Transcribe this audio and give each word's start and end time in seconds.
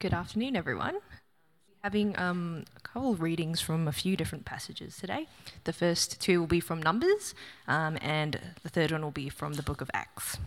Good 0.00 0.14
afternoon, 0.14 0.54
everyone. 0.54 1.00
Having 1.82 2.16
um, 2.20 2.64
a 2.76 2.80
couple 2.80 3.10
of 3.10 3.20
readings 3.20 3.60
from 3.60 3.88
a 3.88 3.92
few 3.92 4.16
different 4.16 4.44
passages 4.44 4.96
today. 4.96 5.26
The 5.64 5.72
first 5.72 6.20
two 6.20 6.38
will 6.38 6.46
be 6.46 6.60
from 6.60 6.80
Numbers, 6.80 7.34
um, 7.66 7.98
and 8.00 8.38
the 8.62 8.68
third 8.68 8.92
one 8.92 9.02
will 9.02 9.10
be 9.10 9.28
from 9.28 9.54
the 9.54 9.62
book 9.64 9.80
of 9.80 9.90
Acts. 9.92 10.38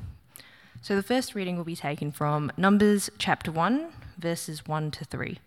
So 0.81 0.95
the 0.95 1.03
first 1.03 1.35
reading 1.35 1.57
will 1.57 1.65
be 1.65 1.75
taken 1.75 2.13
from 2.13 2.53
Numbers 2.55 3.09
chapter 3.17 3.51
1, 3.51 3.89
verses 4.17 4.65
1 4.67 4.89
to 4.91 5.03
3. 5.03 5.37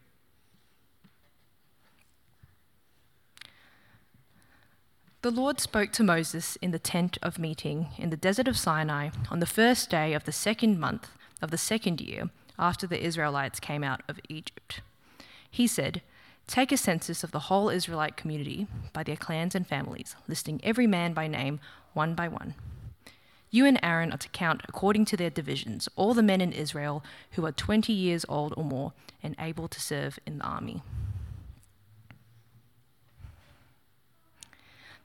The 5.23 5.31
Lord 5.31 5.61
spoke 5.61 5.93
to 5.93 6.03
Moses 6.03 6.57
in 6.57 6.73
the 6.73 6.79
tent 6.79 7.17
of 7.23 7.39
meeting 7.39 7.87
in 7.97 8.11
the 8.11 8.19
desert 8.19 8.49
of 8.49 8.59
Sinai 8.59 9.09
on 9.31 9.41
the 9.41 9.47
first 9.47 9.89
day 9.89 10.13
of 10.13 10.25
the 10.25 10.33
second 10.33 10.79
month 10.79 11.09
of 11.41 11.51
the 11.51 11.57
second 11.57 12.03
year 12.03 12.29
after 12.59 12.87
the 12.87 13.03
Israelites 13.03 13.61
came 13.61 13.85
out 13.85 14.03
of 14.09 14.21
Egypt. 14.29 14.81
He 15.51 15.67
said, 15.67 16.03
Take 16.47 16.73
a 16.73 16.77
census 16.77 17.25
of 17.25 17.31
the 17.31 17.47
whole 17.51 17.71
Israelite 17.71 18.17
community 18.17 18.67
by 18.93 19.03
their 19.03 19.17
clans 19.17 19.55
and 19.55 19.67
families, 19.67 20.15
listing 20.29 20.61
every 20.63 20.87
man 20.87 21.15
by 21.15 21.27
name, 21.27 21.59
one 21.95 22.15
by 22.15 22.29
one. 22.29 22.55
You 23.51 23.67
and 23.67 23.79
Aaron 23.83 24.13
are 24.13 24.19
to 24.19 24.29
count 24.31 24.63
according 24.69 25.05
to 25.07 25.17
their 25.17 25.31
divisions 25.31 25.89
all 25.97 26.13
the 26.13 26.23
men 26.23 26.41
in 26.41 26.53
Israel 26.53 27.05
who 27.33 27.47
are 27.47 27.53
20 27.53 27.93
years 27.93 28.27
old 28.29 28.53
or 28.57 28.65
more 28.65 28.93
and 29.23 29.37
able 29.39 29.69
to 29.69 29.81
serve 29.81 30.19
in 30.27 30.39
the 30.39 30.45
army. 30.45 30.83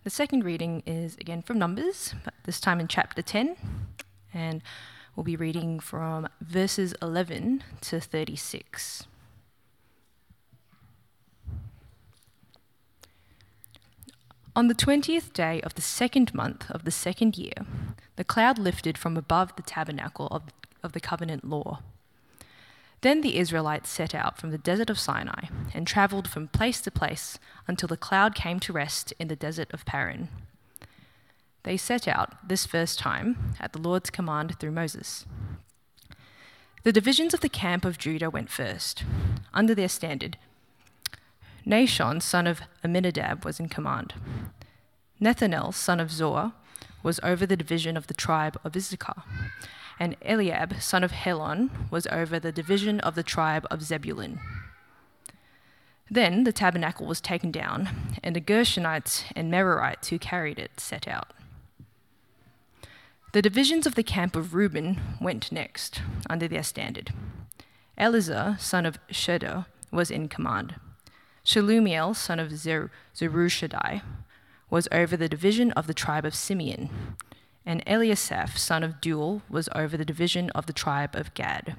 The 0.04 0.10
second 0.10 0.44
reading 0.44 0.82
is 0.86 1.16
again 1.18 1.44
from 1.44 1.60
Numbers, 1.60 2.16
but 2.26 2.34
this 2.46 2.60
time 2.60 2.80
in 2.80 2.88
chapter 2.88 3.22
10, 3.22 3.56
and 4.34 4.64
we'll 5.20 5.26
be 5.26 5.36
reading 5.36 5.82
from 5.82 6.30
verses 6.40 6.96
11 7.02 7.62
to 7.82 8.00
36. 8.00 9.06
On 14.56 14.70
the 14.70 14.74
twentieth 14.74 15.34
day 15.34 15.60
of 15.60 15.76
the 15.76 15.82
second 15.82 16.34
month 16.34 16.72
of 16.72 16.86
the 16.86 16.92
second 16.92 17.38
year, 17.38 17.52
the 18.16 18.24
cloud 18.24 18.58
lifted 18.58 18.98
from 18.98 19.18
above 19.18 19.54
the 19.58 19.62
tabernacle 19.62 20.28
of, 20.28 20.44
of 20.82 20.94
the 20.94 21.02
covenant 21.02 21.44
law. 21.44 21.82
Then 23.02 23.20
the 23.20 23.38
Israelites 23.38 23.90
set 23.90 24.16
out 24.16 24.38
from 24.38 24.52
the 24.52 24.58
desert 24.58 24.90
of 24.90 24.98
Sinai 24.98 25.48
and 25.74 25.86
travelled 25.86 26.30
from 26.30 26.48
place 26.48 26.80
to 26.80 26.92
place 26.92 27.38
until 27.68 27.88
the 27.88 27.98
cloud 27.98 28.36
came 28.36 28.62
to 28.62 28.72
rest 28.72 29.14
in 29.20 29.28
the 29.28 29.36
desert 29.36 29.70
of 29.74 29.84
Paran. 29.84 30.30
They 31.64 31.78
set 31.78 32.08
out 32.08 32.48
this 32.48 32.66
first 32.66 33.00
time 33.00 33.56
at 33.60 33.74
the 33.74 33.80
Lord's 33.80 34.10
command 34.10 34.60
through 34.60 34.72
Moses. 34.72 35.26
The 36.84 36.92
divisions 36.92 37.34
of 37.34 37.42
the 37.42 37.50
camp 37.50 37.84
of 37.86 37.98
Judah 37.98 38.30
went 38.30 38.50
first, 38.50 39.04
under 39.54 39.76
their 39.76 39.90
standard. 39.90 40.38
Nahshon, 41.66 42.22
son 42.22 42.48
of 42.48 42.62
Amminadab, 42.84 43.44
was 43.44 43.60
in 43.60 43.70
command. 43.70 44.14
Nethanel, 45.22 45.74
son 45.74 46.00
of 46.00 46.10
Zuar, 46.10 46.54
was 47.04 47.20
over 47.22 47.46
the 47.46 47.58
division 47.58 47.98
of 47.98 48.08
the 48.08 48.14
tribe 48.14 48.58
of 48.64 48.76
Issachar 48.76 49.24
and 50.00 50.16
Eliab, 50.22 50.82
son 50.82 51.04
of 51.04 51.12
Helon, 51.12 51.70
was 51.92 52.08
over 52.08 52.40
the 52.40 52.54
division 52.54 53.00
of 53.02 53.16
the 53.16 53.24
tribe 53.24 53.68
of 53.70 53.84
Zebulun. 53.84 54.40
Then 56.10 56.46
the 56.46 56.54
tabernacle 56.54 57.06
was 57.06 57.22
taken 57.22 57.52
down, 57.52 57.90
and 58.24 58.36
the 58.36 58.42
Gershonites 58.42 59.26
and 59.36 59.52
Merarites 59.52 60.08
who 60.08 60.18
carried 60.18 60.58
it 60.58 60.80
set 60.80 61.08
out. 61.08 61.34
The 63.32 63.42
divisions 63.42 63.86
of 63.86 63.96
the 63.96 64.04
camp 64.04 64.36
of 64.36 64.54
Reuben 64.54 65.00
went 65.22 65.52
next, 65.52 66.02
under 66.30 66.48
their 66.48 66.64
standard. 66.64 67.14
Elizur, 67.98 68.60
son 68.60 68.86
of 68.86 69.00
Shedeur, 69.12 69.66
was 69.92 70.10
in 70.10 70.28
command. 70.30 70.76
Shelumiel, 71.46 72.16
son 72.16 72.40
of 72.40 72.58
Zer- 72.58 72.92
Zurishaddai, 73.16 74.02
was 74.70 74.88
over 74.92 75.18
the 75.18 75.30
division 75.30 75.72
of 75.74 75.88
the 75.88 75.94
tribe 75.94 76.26
of 76.26 76.36
Simeon 76.36 76.90
and 77.70 77.86
Eliasaph, 77.86 78.58
son 78.58 78.84
of 78.84 79.00
Deuel, 79.00 79.44
was 79.48 79.70
over 79.76 79.96
the 79.96 80.04
division 80.04 80.50
of 80.52 80.66
the 80.66 80.74
tribe 80.74 81.16
of 81.16 81.36
Gad. 81.36 81.76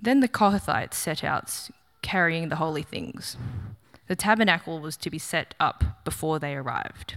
Then 0.00 0.20
the 0.20 0.28
Kohathites 0.28 0.94
set 0.94 1.24
out, 1.24 1.70
carrying 2.02 2.50
the 2.50 2.56
holy 2.56 2.84
things. 2.84 3.36
The 4.06 4.14
tabernacle 4.14 4.78
was 4.78 4.96
to 4.98 5.10
be 5.10 5.18
set 5.18 5.56
up 5.58 6.04
before 6.04 6.38
they 6.38 6.54
arrived. 6.54 7.16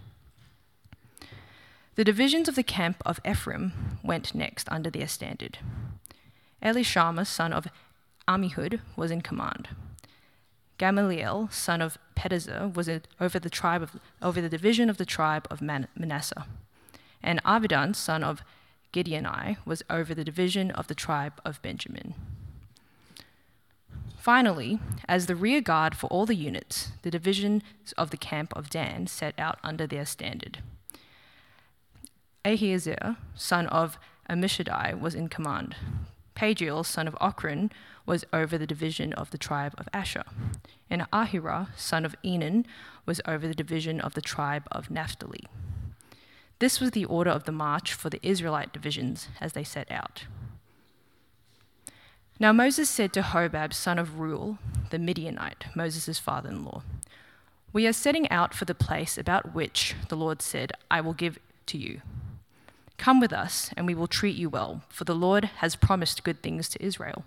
The 1.97 2.05
divisions 2.05 2.47
of 2.47 2.55
the 2.55 2.63
camp 2.63 3.01
of 3.05 3.19
Ephraim 3.29 3.99
went 4.03 4.33
next 4.33 4.69
under 4.71 4.89
their 4.89 5.07
standard. 5.07 5.59
Elishama, 6.63 7.27
son 7.27 7.51
of 7.51 7.67
Ammihud, 8.27 8.79
was 8.95 9.11
in 9.11 9.21
command. 9.21 9.67
Gamaliel, 10.77 11.49
son 11.51 11.81
of 11.81 11.97
Pedahzur, 12.15 12.73
was 12.73 12.87
over 13.19 13.39
the 13.39 13.49
tribe 13.49 13.81
of, 13.81 13.99
over 14.21 14.39
the 14.39 14.47
division 14.47 14.89
of 14.89 14.97
the 14.97 15.05
tribe 15.05 15.47
of 15.51 15.61
Manasseh 15.61 16.45
and 17.23 17.43
Avidan, 17.43 17.95
son 17.95 18.23
of 18.23 18.43
Gideoni, 18.93 19.57
was 19.65 19.83
over 19.89 20.13
the 20.13 20.23
division 20.23 20.71
of 20.71 20.87
the 20.87 20.95
tribe 20.95 21.41
of 21.43 21.61
Benjamin. 21.61 22.13
Finally, 24.17 24.79
as 25.07 25.25
the 25.25 25.35
rear 25.35 25.61
guard 25.61 25.95
for 25.95 26.07
all 26.07 26.25
the 26.25 26.35
units, 26.35 26.91
the 27.01 27.11
divisions 27.11 27.63
of 27.97 28.11
the 28.11 28.17
camp 28.17 28.55
of 28.55 28.69
Dan 28.69 29.07
set 29.07 29.33
out 29.37 29.59
under 29.63 29.87
their 29.87 30.05
standard. 30.05 30.59
Ahiezer, 32.47 33.17
son 33.35 33.67
of 33.67 33.99
Ammishaddai, 34.29 34.97
was 34.97 35.15
in 35.15 35.27
command. 35.27 35.75
Pagiel, 36.33 36.85
son 36.85 37.05
of 37.07 37.15
Ochran, 37.15 37.71
was 38.05 38.23
over 38.31 38.57
the 38.57 38.65
division 38.65 39.11
of 39.13 39.31
the 39.31 39.37
tribe 39.37 39.73
of 39.77 39.89
Asher. 39.91 40.23
And 40.89 41.01
Ahira, 41.11 41.67
son 41.75 42.05
of 42.05 42.15
Enan, 42.23 42.63
was 43.05 43.19
over 43.27 43.47
the 43.47 43.53
division 43.53 43.99
of 43.99 44.13
the 44.13 44.21
tribe 44.21 44.63
of 44.71 44.89
Naphtali. 44.89 45.43
This 46.59 46.79
was 46.79 46.91
the 46.91 47.03
order 47.03 47.31
of 47.31 47.43
the 47.43 47.51
march 47.51 47.93
for 47.93 48.09
the 48.09 48.25
Israelite 48.25 48.71
divisions 48.71 49.27
as 49.41 49.51
they 49.51 49.65
set 49.65 49.91
out. 49.91 50.23
Now 52.39 52.53
Moses 52.53 52.89
said 52.89 53.11
to 53.13 53.23
Hobab, 53.23 53.73
son 53.73 53.99
of 53.99 54.19
Reuel, 54.19 54.57
the 54.89 54.99
Midianite, 54.99 55.65
Moses' 55.75 56.17
father 56.17 56.49
in 56.49 56.63
law, 56.63 56.83
We 57.73 57.85
are 57.87 57.93
setting 57.93 58.29
out 58.29 58.53
for 58.53 58.63
the 58.63 58.73
place 58.73 59.17
about 59.17 59.53
which 59.53 59.95
the 60.07 60.15
Lord 60.15 60.41
said, 60.41 60.71
I 60.89 61.01
will 61.01 61.13
give 61.13 61.39
to 61.65 61.77
you. 61.77 62.01
Come 62.97 63.19
with 63.19 63.31
us, 63.31 63.71
and 63.77 63.85
we 63.85 63.95
will 63.95 64.07
treat 64.07 64.35
you 64.35 64.49
well, 64.49 64.81
for 64.89 65.03
the 65.03 65.15
Lord 65.15 65.45
has 65.57 65.75
promised 65.75 66.23
good 66.23 66.41
things 66.41 66.67
to 66.69 66.83
Israel. 66.83 67.23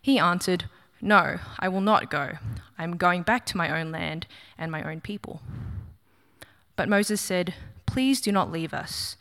He 0.00 0.18
answered, 0.18 0.64
No, 1.00 1.38
I 1.58 1.68
will 1.68 1.80
not 1.80 2.10
go. 2.10 2.32
I 2.78 2.84
am 2.84 2.96
going 2.96 3.22
back 3.22 3.44
to 3.46 3.56
my 3.56 3.78
own 3.78 3.90
land 3.90 4.26
and 4.56 4.72
my 4.72 4.82
own 4.82 5.00
people. 5.00 5.42
But 6.76 6.88
Moses 6.88 7.20
said, 7.20 7.54
Please 7.86 8.20
do 8.20 8.32
not 8.32 8.52
leave 8.52 8.72
us. 8.72 9.16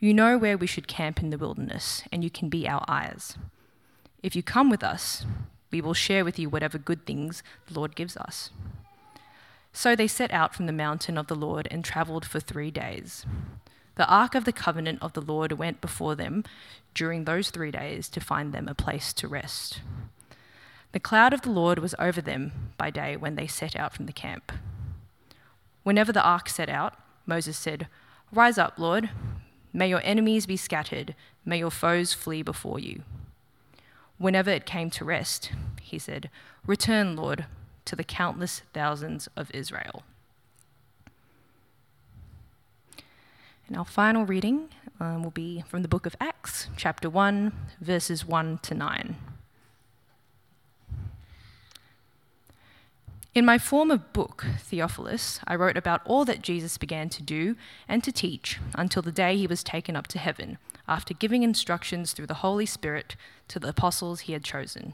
You 0.00 0.12
know 0.12 0.36
where 0.36 0.56
we 0.56 0.66
should 0.66 0.88
camp 0.88 1.22
in 1.22 1.30
the 1.30 1.38
wilderness, 1.38 2.02
and 2.10 2.24
you 2.24 2.30
can 2.30 2.48
be 2.48 2.66
our 2.66 2.84
eyes. 2.88 3.36
If 4.22 4.34
you 4.34 4.42
come 4.42 4.70
with 4.70 4.82
us, 4.82 5.24
we 5.70 5.80
will 5.80 5.94
share 5.94 6.24
with 6.24 6.38
you 6.38 6.48
whatever 6.48 6.78
good 6.78 7.04
things 7.04 7.42
the 7.66 7.74
Lord 7.74 7.94
gives 7.94 8.16
us. 8.16 8.50
So 9.72 9.94
they 9.94 10.06
set 10.06 10.32
out 10.32 10.54
from 10.54 10.66
the 10.66 10.72
mountain 10.72 11.18
of 11.18 11.26
the 11.26 11.34
Lord 11.34 11.68
and 11.70 11.84
travelled 11.84 12.24
for 12.24 12.40
three 12.40 12.70
days. 12.70 13.26
The 13.96 14.08
ark 14.08 14.34
of 14.34 14.44
the 14.44 14.52
covenant 14.52 14.98
of 15.02 15.12
the 15.12 15.20
Lord 15.20 15.52
went 15.52 15.80
before 15.80 16.14
them 16.14 16.44
during 16.94 17.24
those 17.24 17.50
three 17.50 17.70
days 17.70 18.08
to 18.10 18.20
find 18.20 18.52
them 18.52 18.68
a 18.68 18.74
place 18.74 19.12
to 19.14 19.28
rest. 19.28 19.80
The 20.92 21.00
cloud 21.00 21.32
of 21.32 21.42
the 21.42 21.50
Lord 21.50 21.78
was 21.78 21.94
over 21.98 22.20
them 22.20 22.52
by 22.76 22.90
day 22.90 23.16
when 23.16 23.34
they 23.34 23.46
set 23.46 23.76
out 23.76 23.92
from 23.94 24.06
the 24.06 24.12
camp. 24.12 24.52
Whenever 25.82 26.12
the 26.12 26.22
ark 26.22 26.48
set 26.48 26.68
out, 26.68 26.94
Moses 27.26 27.58
said, 27.58 27.88
Rise 28.32 28.58
up, 28.58 28.78
Lord. 28.78 29.10
May 29.72 29.88
your 29.88 30.00
enemies 30.04 30.46
be 30.46 30.56
scattered. 30.56 31.14
May 31.44 31.58
your 31.58 31.70
foes 31.70 32.14
flee 32.14 32.42
before 32.42 32.78
you. 32.78 33.02
Whenever 34.18 34.50
it 34.50 34.66
came 34.66 34.90
to 34.90 35.04
rest, 35.04 35.50
he 35.80 35.98
said, 35.98 36.30
Return, 36.66 37.16
Lord, 37.16 37.46
to 37.84 37.96
the 37.96 38.04
countless 38.04 38.62
thousands 38.72 39.28
of 39.36 39.50
Israel. 39.52 40.04
And 43.68 43.76
our 43.76 43.84
final 43.84 44.26
reading 44.26 44.68
um, 45.00 45.22
will 45.22 45.30
be 45.30 45.64
from 45.66 45.82
the 45.82 45.88
book 45.88 46.04
of 46.04 46.14
Acts, 46.20 46.68
chapter 46.76 47.08
1, 47.08 47.52
verses 47.80 48.26
1 48.26 48.58
to 48.58 48.74
9. 48.74 49.16
In 53.34 53.44
my 53.44 53.58
former 53.58 53.96
book, 53.96 54.46
Theophilus, 54.60 55.40
I 55.46 55.56
wrote 55.56 55.76
about 55.76 56.02
all 56.04 56.24
that 56.26 56.42
Jesus 56.42 56.78
began 56.78 57.08
to 57.08 57.22
do 57.22 57.56
and 57.88 58.04
to 58.04 58.12
teach 58.12 58.60
until 58.74 59.02
the 59.02 59.10
day 59.10 59.36
he 59.36 59.46
was 59.46 59.64
taken 59.64 59.96
up 59.96 60.06
to 60.08 60.18
heaven, 60.18 60.58
after 60.86 61.14
giving 61.14 61.42
instructions 61.42 62.12
through 62.12 62.28
the 62.28 62.34
Holy 62.34 62.66
Spirit 62.66 63.16
to 63.48 63.58
the 63.58 63.70
apostles 63.70 64.20
he 64.20 64.34
had 64.34 64.44
chosen. 64.44 64.92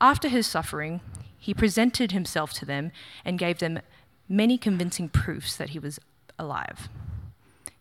After 0.00 0.28
his 0.28 0.46
suffering, 0.46 1.00
he 1.38 1.54
presented 1.54 2.12
himself 2.12 2.52
to 2.54 2.66
them 2.66 2.92
and 3.24 3.38
gave 3.38 3.58
them 3.58 3.80
many 4.28 4.58
convincing 4.58 5.08
proofs 5.08 5.56
that 5.56 5.70
he 5.70 5.78
was 5.78 5.98
alive. 6.38 6.88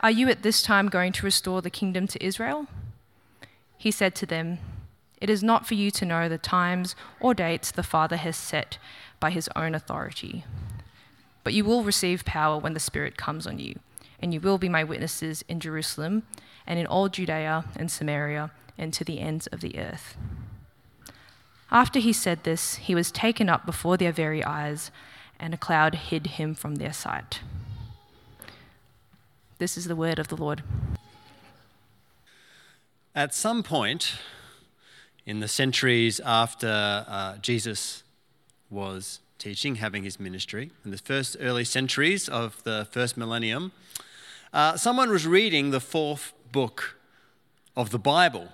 are 0.00 0.10
you 0.10 0.28
at 0.28 0.42
this 0.42 0.62
time 0.62 0.88
going 0.88 1.12
to 1.12 1.26
restore 1.26 1.60
the 1.62 1.70
kingdom 1.70 2.06
to 2.08 2.24
Israel? 2.24 2.66
He 3.76 3.90
said 3.90 4.14
to 4.16 4.26
them, 4.26 4.58
It 5.20 5.30
is 5.30 5.42
not 5.42 5.66
for 5.66 5.74
you 5.74 5.90
to 5.92 6.04
know 6.04 6.28
the 6.28 6.38
times 6.38 6.96
or 7.20 7.34
dates 7.34 7.70
the 7.70 7.82
Father 7.82 8.16
has 8.16 8.36
set 8.36 8.78
by 9.18 9.30
his 9.30 9.48
own 9.54 9.74
authority. 9.74 10.44
But 11.44 11.54
you 11.54 11.64
will 11.64 11.82
receive 11.82 12.24
power 12.24 12.58
when 12.58 12.74
the 12.74 12.80
Spirit 12.80 13.16
comes 13.16 13.46
on 13.46 13.58
you, 13.58 13.78
and 14.20 14.32
you 14.32 14.40
will 14.40 14.58
be 14.58 14.68
my 14.68 14.84
witnesses 14.84 15.44
in 15.48 15.60
Jerusalem 15.60 16.22
and 16.66 16.78
in 16.78 16.86
all 16.86 17.08
Judea 17.08 17.64
and 17.76 17.90
Samaria 17.90 18.50
and 18.78 18.92
to 18.94 19.04
the 19.04 19.20
ends 19.20 19.46
of 19.48 19.60
the 19.60 19.78
earth. 19.78 20.16
After 21.70 21.98
he 22.00 22.12
said 22.12 22.44
this, 22.44 22.76
he 22.76 22.94
was 22.94 23.12
taken 23.12 23.48
up 23.48 23.64
before 23.64 23.96
their 23.96 24.12
very 24.12 24.42
eyes 24.42 24.90
and 25.38 25.54
a 25.54 25.58
cloud 25.58 25.94
hid 25.94 26.26
him 26.26 26.54
from 26.54 26.76
their 26.76 26.92
sight. 26.92 27.40
This 29.60 29.76
is 29.76 29.84
the 29.84 29.94
word 29.94 30.18
of 30.18 30.28
the 30.28 30.38
Lord. 30.38 30.62
At 33.14 33.34
some 33.34 33.62
point 33.62 34.14
in 35.26 35.40
the 35.40 35.48
centuries 35.48 36.18
after 36.18 37.04
uh, 37.06 37.36
Jesus 37.42 38.02
was 38.70 39.20
teaching, 39.36 39.74
having 39.74 40.02
his 40.02 40.18
ministry, 40.18 40.70
in 40.82 40.92
the 40.92 40.96
first 40.96 41.36
early 41.38 41.64
centuries 41.64 42.26
of 42.26 42.64
the 42.64 42.88
first 42.90 43.18
millennium, 43.18 43.72
uh, 44.54 44.78
someone 44.78 45.10
was 45.10 45.26
reading 45.26 45.72
the 45.72 45.80
fourth 45.80 46.32
book 46.52 46.96
of 47.76 47.90
the 47.90 47.98
Bible. 47.98 48.48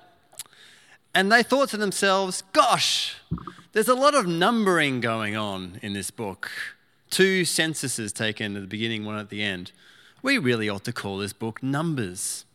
And 1.14 1.30
they 1.30 1.44
thought 1.44 1.68
to 1.68 1.76
themselves, 1.76 2.42
gosh, 2.52 3.14
there's 3.74 3.86
a 3.86 3.94
lot 3.94 4.16
of 4.16 4.26
numbering 4.26 5.00
going 5.00 5.36
on 5.36 5.78
in 5.82 5.92
this 5.92 6.10
book 6.10 6.50
two 7.10 7.44
censuses 7.44 8.12
taken 8.12 8.56
at 8.56 8.62
the 8.62 8.66
beginning, 8.66 9.04
one 9.04 9.16
at 9.16 9.30
the 9.30 9.40
end. 9.40 9.70
We 10.26 10.38
really 10.38 10.68
ought 10.68 10.82
to 10.86 10.92
call 10.92 11.18
this 11.18 11.32
book 11.32 11.62
Numbers. 11.62 12.46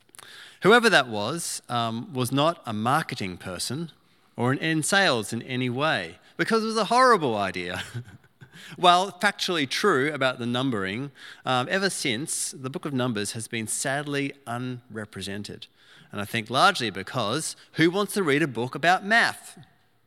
Whoever 0.63 0.89
that 0.89 1.07
was, 1.07 1.61
um, 1.69 2.11
was 2.13 2.29
not 2.29 2.61
a 2.65 2.73
marketing 2.73 3.37
person 3.37 3.93
or 4.35 4.53
in 4.53 4.83
sales 4.83 5.31
in 5.31 5.41
any 5.43 5.69
way, 5.69 6.17
because 6.35 6.63
it 6.63 6.65
was 6.65 6.75
a 6.75 6.91
horrible 6.91 7.37
idea. 7.37 7.81
While 8.75 9.13
factually 9.13 9.69
true 9.69 10.11
about 10.11 10.37
the 10.37 10.45
numbering, 10.45 11.11
um, 11.45 11.69
ever 11.71 11.89
since, 11.89 12.51
the 12.51 12.69
book 12.69 12.83
of 12.83 12.91
Numbers 12.91 13.31
has 13.31 13.47
been 13.47 13.67
sadly 13.67 14.33
unrepresented. 14.45 15.67
And 16.11 16.19
I 16.19 16.25
think 16.25 16.49
largely 16.49 16.89
because 16.89 17.55
who 17.75 17.89
wants 17.89 18.15
to 18.15 18.23
read 18.23 18.43
a 18.43 18.47
book 18.47 18.75
about 18.75 19.05
math, 19.05 19.57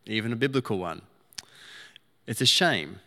even 0.05 0.35
a 0.35 0.37
biblical 0.37 0.79
one? 0.79 1.01
It's 2.27 2.43
a 2.43 2.47
shame 2.61 3.01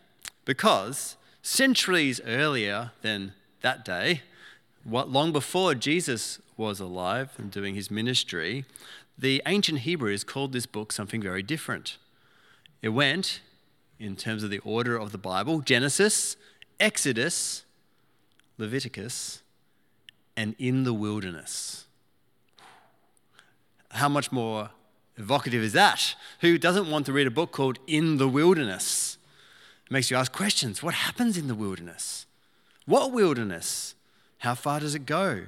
because 0.45 1.15
centuries 1.44 2.19
earlier 2.25 2.89
than 3.03 3.33
that 3.62 3.86
day, 3.86 4.24
long 4.88 5.31
before 5.31 5.75
Jesus 5.75 6.39
was 6.56 6.80
alive 6.80 7.31
and 7.38 7.51
doing 7.51 7.75
his 7.75 7.92
ministry, 7.92 8.66
the 9.18 9.42
ancient 9.45 9.80
Hebrews 9.80 10.24
called 10.24 10.54
this 10.54 10.66
book 10.66 10.92
something 10.92 11.22
very 11.22 11.44
different. 11.44 11.98
It 12.81 12.89
went, 12.89 13.42
in 14.00 14.16
terms 14.16 14.44
of 14.44 14.50
the 14.50 14.60
order 14.60 14.95
of 14.95 15.12
the 15.12 15.18
Bible, 15.18 15.62
Genesis, 15.62 16.38
Exodus, 16.80 17.63
Leviticus, 18.57 19.42
and 20.36 20.56
in 20.60 20.84
the 20.84 20.94
wilderness. 20.94 21.86
How 23.92 24.07
much 24.07 24.31
more 24.31 24.69
evocative 25.18 25.63
is 25.63 25.74
that? 25.74 26.16
Who 26.42 26.57
doesn't 26.57 26.89
want 26.89 27.07
to 27.07 27.13
read 27.13 27.28
a 27.28 27.31
book 27.31 27.51
called 27.51 27.80
In 27.88 28.18
the 28.18 28.28
Wilderness? 28.28 29.18
It 29.86 29.92
makes 29.92 30.12
you 30.12 30.18
ask 30.18 30.31
questions. 30.31 30.84
What 30.84 30.94
happens 30.94 31.38
in 31.38 31.48
the 31.48 31.56
wilderness? 31.56 32.28
What 32.86 33.12
wilderness? 33.12 33.95
How 34.39 34.56
far 34.56 34.80
does 34.80 34.95
it 34.95 35.06
go? 35.06 35.48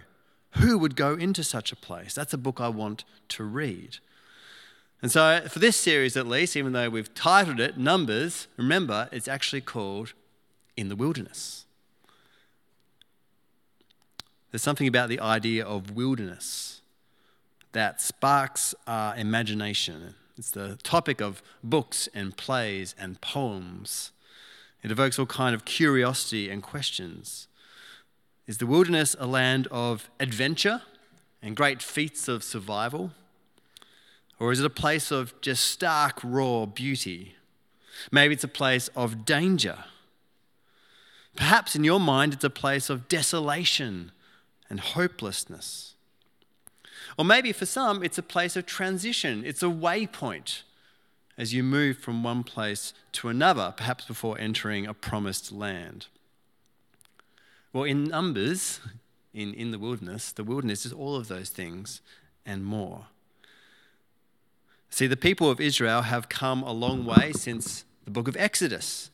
Who 0.57 0.77
would 0.79 0.95
go 0.95 1.13
into 1.13 1.43
such 1.43 1.71
a 1.71 1.75
place? 1.75 2.13
That's 2.13 2.33
a 2.33 2.37
book 2.37 2.59
I 2.59 2.69
want 2.69 3.03
to 3.29 3.43
read. 3.43 3.97
And 5.01 5.11
so, 5.11 5.41
for 5.47 5.59
this 5.59 5.77
series 5.77 6.17
at 6.17 6.27
least, 6.27 6.57
even 6.57 6.73
though 6.73 6.89
we've 6.89 7.13
titled 7.13 7.59
it 7.59 7.77
Numbers, 7.77 8.47
remember 8.57 9.07
it's 9.11 9.27
actually 9.27 9.61
called 9.61 10.13
In 10.75 10.89
the 10.89 10.95
Wilderness. 10.95 11.65
There's 14.51 14.63
something 14.63 14.87
about 14.87 15.09
the 15.09 15.19
idea 15.19 15.63
of 15.63 15.91
wilderness 15.91 16.81
that 17.71 18.01
sparks 18.01 18.73
our 18.87 19.15
imagination. 19.15 20.15
It's 20.37 20.51
the 20.51 20.77
topic 20.81 21.21
of 21.21 21.43
books 21.63 22.09
and 22.15 22.35
plays 22.35 22.95
and 22.97 23.21
poems. 23.21 24.11
It 24.81 24.89
evokes 24.89 25.19
all 25.19 25.27
kind 25.27 25.53
of 25.53 25.65
curiosity 25.65 26.49
and 26.49 26.63
questions. 26.63 27.48
Is 28.49 28.57
the 28.57 28.65
wilderness 28.65 29.15
a 29.19 29.27
land 29.27 29.67
of 29.69 30.09
adventure 30.19 30.81
and 31.39 31.55
great 31.55 31.83
feats 31.83 32.27
of 32.27 32.43
survival? 32.43 33.11
Or 34.39 34.51
is 34.51 34.59
it 34.59 34.65
a 34.65 34.71
place 34.71 35.11
of 35.11 35.39
just 35.39 35.65
stark, 35.65 36.19
raw 36.23 36.65
beauty? 36.65 37.35
Maybe 38.11 38.33
it's 38.33 38.43
a 38.43 38.47
place 38.47 38.87
of 38.95 39.23
danger. 39.23 39.83
Perhaps 41.35 41.75
in 41.75 41.83
your 41.83 41.99
mind, 41.99 42.33
it's 42.33 42.43
a 42.43 42.49
place 42.49 42.89
of 42.89 43.07
desolation 43.07 44.11
and 44.67 44.79
hopelessness. 44.79 45.93
Or 47.19 47.25
maybe 47.25 47.51
for 47.51 47.67
some, 47.67 48.03
it's 48.03 48.17
a 48.17 48.23
place 48.23 48.55
of 48.55 48.65
transition, 48.65 49.43
it's 49.45 49.61
a 49.61 49.67
waypoint 49.67 50.63
as 51.37 51.53
you 51.53 51.61
move 51.61 51.99
from 51.99 52.23
one 52.23 52.43
place 52.43 52.95
to 53.11 53.29
another, 53.29 53.75
perhaps 53.77 54.05
before 54.05 54.39
entering 54.39 54.87
a 54.87 54.95
promised 54.95 55.51
land. 55.51 56.07
Well, 57.71 57.83
in 57.83 58.05
Numbers, 58.05 58.79
in, 59.33 59.53
in 59.53 59.71
the 59.71 59.77
wilderness, 59.77 60.31
the 60.31 60.43
wilderness 60.43 60.85
is 60.85 60.93
all 60.93 61.15
of 61.15 61.27
those 61.27 61.49
things 61.49 62.01
and 62.45 62.65
more. 62.65 63.05
See, 64.89 65.05
the 65.05 65.15
people 65.15 65.51
of 65.51 65.61
Israel 65.61 66.01
have 66.01 66.29
come 66.29 66.63
a 66.63 66.71
long 66.71 67.05
way 67.05 67.31
since 67.33 67.85
the 68.05 68.11
book 68.11 68.27
of 68.27 68.35
Exodus. 68.35 69.11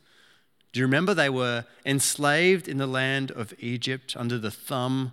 Do 0.72 0.80
you 0.80 0.86
remember 0.86 1.12
they 1.12 1.28
were 1.28 1.66
enslaved 1.84 2.66
in 2.66 2.78
the 2.78 2.86
land 2.86 3.30
of 3.30 3.52
Egypt 3.58 4.16
under 4.16 4.38
the 4.38 4.50
thumb 4.50 5.12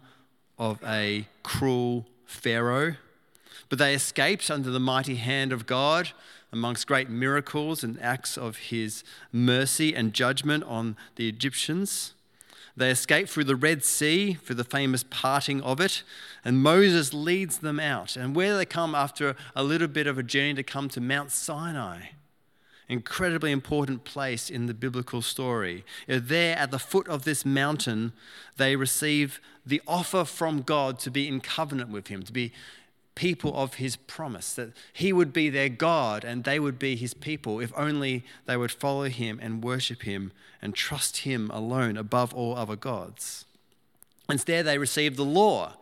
of 0.57 0.81
a 0.85 1.27
cruel 1.43 2.05
Pharaoh? 2.25 2.95
But 3.67 3.77
they 3.77 3.93
escaped 3.93 4.49
under 4.49 4.71
the 4.71 4.79
mighty 4.79 5.15
hand 5.15 5.51
of 5.51 5.65
God 5.65 6.11
amongst 6.51 6.87
great 6.87 7.09
miracles 7.09 7.83
and 7.83 8.01
acts 8.01 8.37
of 8.37 8.57
his 8.57 9.03
mercy 9.31 9.93
and 9.93 10.13
judgment 10.13 10.63
on 10.63 10.95
the 11.17 11.27
Egyptians. 11.27 12.13
They 12.75 12.89
escape 12.89 13.29
through 13.29 13.43
the 13.43 13.55
Red 13.55 13.83
Sea, 13.83 14.33
through 14.33 14.55
the 14.55 14.63
famous 14.63 15.03
parting 15.03 15.61
of 15.61 15.79
it, 15.79 16.01
and 16.43 16.63
Moses 16.63 17.13
leads 17.13 17.59
them 17.59 17.79
out. 17.79 18.15
And 18.15 18.35
where 18.35 18.57
they 18.57 18.65
come 18.65 18.95
after 18.95 19.35
a 19.55 19.63
little 19.63 19.87
bit 19.87 20.07
of 20.07 20.17
a 20.17 20.23
journey 20.23 20.55
to 20.55 20.63
come 20.63 20.89
to 20.89 21.01
Mount 21.01 21.31
Sinai, 21.31 22.07
incredibly 22.89 23.51
important 23.51 24.03
place 24.05 24.49
in 24.49 24.65
the 24.65 24.73
biblical 24.73 25.21
story. 25.21 25.85
There 26.07 26.57
at 26.57 26.71
the 26.71 26.79
foot 26.79 27.07
of 27.07 27.25
this 27.25 27.45
mountain, 27.45 28.11
they 28.57 28.75
receive 28.75 29.39
the 29.65 29.81
offer 29.87 30.25
from 30.25 30.63
God 30.63 30.97
to 30.99 31.11
be 31.11 31.27
in 31.27 31.41
covenant 31.41 31.91
with 31.91 32.07
him, 32.07 32.23
to 32.23 32.33
be 32.33 32.51
people 33.15 33.55
of 33.55 33.75
his 33.75 33.95
promise, 33.95 34.53
that 34.53 34.73
he 34.91 35.13
would 35.13 35.33
be 35.33 35.49
their 35.49 35.69
God 35.69 36.23
and 36.23 36.43
they 36.43 36.59
would 36.59 36.79
be 36.79 36.95
his 36.95 37.13
people 37.13 37.59
if 37.59 37.71
only 37.75 38.23
they 38.45 38.57
would 38.57 38.71
follow 38.71 39.05
him 39.05 39.39
and 39.41 39.63
worship 39.63 40.03
him 40.03 40.31
and 40.61 40.73
trust 40.73 41.17
him 41.17 41.49
alone 41.51 41.97
above 41.97 42.33
all 42.33 42.55
other 42.55 42.75
gods. 42.75 43.45
Instead, 44.29 44.65
they 44.65 44.77
received 44.77 45.17
the 45.17 45.25
law. 45.25 45.73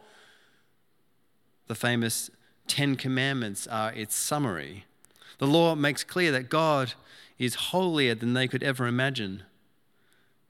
The 1.67 1.75
famous 1.75 2.29
Ten 2.67 2.95
Commandments 2.95 3.67
are 3.67 3.93
its 3.93 4.15
summary. 4.15 4.85
The 5.37 5.47
law 5.47 5.75
makes 5.75 6.03
clear 6.03 6.31
that 6.31 6.49
God 6.49 6.93
is 7.37 7.55
holier 7.55 8.15
than 8.15 8.33
they 8.33 8.47
could 8.47 8.63
ever 8.63 8.87
imagine, 8.87 9.43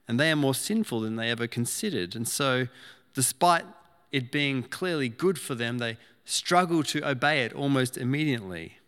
and 0.06 0.20
they 0.20 0.30
are 0.30 0.36
more 0.36 0.54
sinful 0.54 1.00
than 1.00 1.16
they 1.16 1.30
ever 1.30 1.46
considered. 1.46 2.14
And 2.14 2.28
so, 2.28 2.68
despite 3.14 3.64
it 4.10 4.30
being 4.30 4.62
clearly 4.62 5.08
good 5.08 5.38
for 5.38 5.54
them, 5.54 5.78
they 5.78 5.96
struggle 6.24 6.82
to 6.84 7.08
obey 7.08 7.42
it 7.42 7.52
almost 7.52 7.96
immediately. 7.96 8.78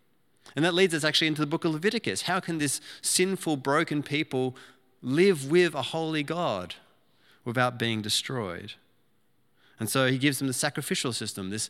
And 0.55 0.63
that 0.63 0.73
leads 0.73 0.93
us 0.93 1.03
actually 1.03 1.27
into 1.27 1.41
the 1.41 1.47
book 1.47 1.65
of 1.65 1.73
Leviticus. 1.73 2.23
How 2.23 2.39
can 2.39 2.59
this 2.59 2.79
sinful, 3.01 3.57
broken 3.57 4.01
people 4.03 4.55
live 5.01 5.51
with 5.51 5.75
a 5.75 5.81
holy 5.81 6.23
God 6.23 6.75
without 7.43 7.77
being 7.77 8.01
destroyed? 8.01 8.73
And 9.79 9.89
so 9.89 10.07
he 10.07 10.17
gives 10.17 10.39
them 10.39 10.47
the 10.47 10.53
sacrificial 10.53 11.11
system, 11.11 11.49
this, 11.49 11.69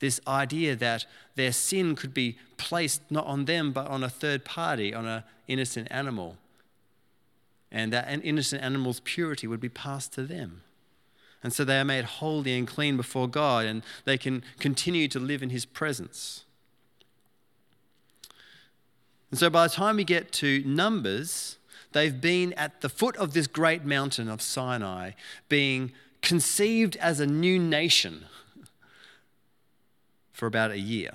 this 0.00 0.20
idea 0.26 0.74
that 0.76 1.06
their 1.36 1.52
sin 1.52 1.94
could 1.94 2.12
be 2.12 2.36
placed 2.56 3.02
not 3.10 3.26
on 3.26 3.44
them, 3.44 3.70
but 3.70 3.86
on 3.86 4.02
a 4.02 4.08
third 4.08 4.44
party, 4.44 4.92
on 4.92 5.06
an 5.06 5.22
innocent 5.46 5.86
animal. 5.90 6.36
and 7.70 7.92
that 7.92 8.08
an 8.08 8.20
innocent 8.22 8.62
animal's 8.62 9.00
purity 9.00 9.46
would 9.46 9.60
be 9.60 9.68
passed 9.68 10.12
to 10.14 10.22
them. 10.22 10.62
And 11.42 11.52
so 11.52 11.64
they 11.64 11.78
are 11.78 11.84
made 11.84 12.04
holy 12.04 12.56
and 12.56 12.66
clean 12.66 12.96
before 12.96 13.26
God, 13.26 13.64
and 13.64 13.82
they 14.04 14.18
can 14.18 14.42
continue 14.58 15.08
to 15.08 15.18
live 15.18 15.42
in 15.42 15.50
His 15.50 15.64
presence. 15.64 16.44
And 19.30 19.38
so 19.38 19.48
by 19.48 19.66
the 19.66 19.74
time 19.74 19.96
we 19.96 20.04
get 20.04 20.32
to 20.32 20.62
Numbers, 20.64 21.56
they've 21.92 22.20
been 22.20 22.52
at 22.54 22.80
the 22.80 22.88
foot 22.88 23.16
of 23.16 23.32
this 23.32 23.46
great 23.46 23.84
mountain 23.84 24.28
of 24.28 24.42
Sinai, 24.42 25.12
being 25.48 25.92
conceived 26.20 26.96
as 26.96 27.20
a 27.20 27.26
new 27.26 27.58
nation 27.58 28.26
for 30.32 30.46
about 30.46 30.72
a 30.72 30.78
year. 30.78 31.12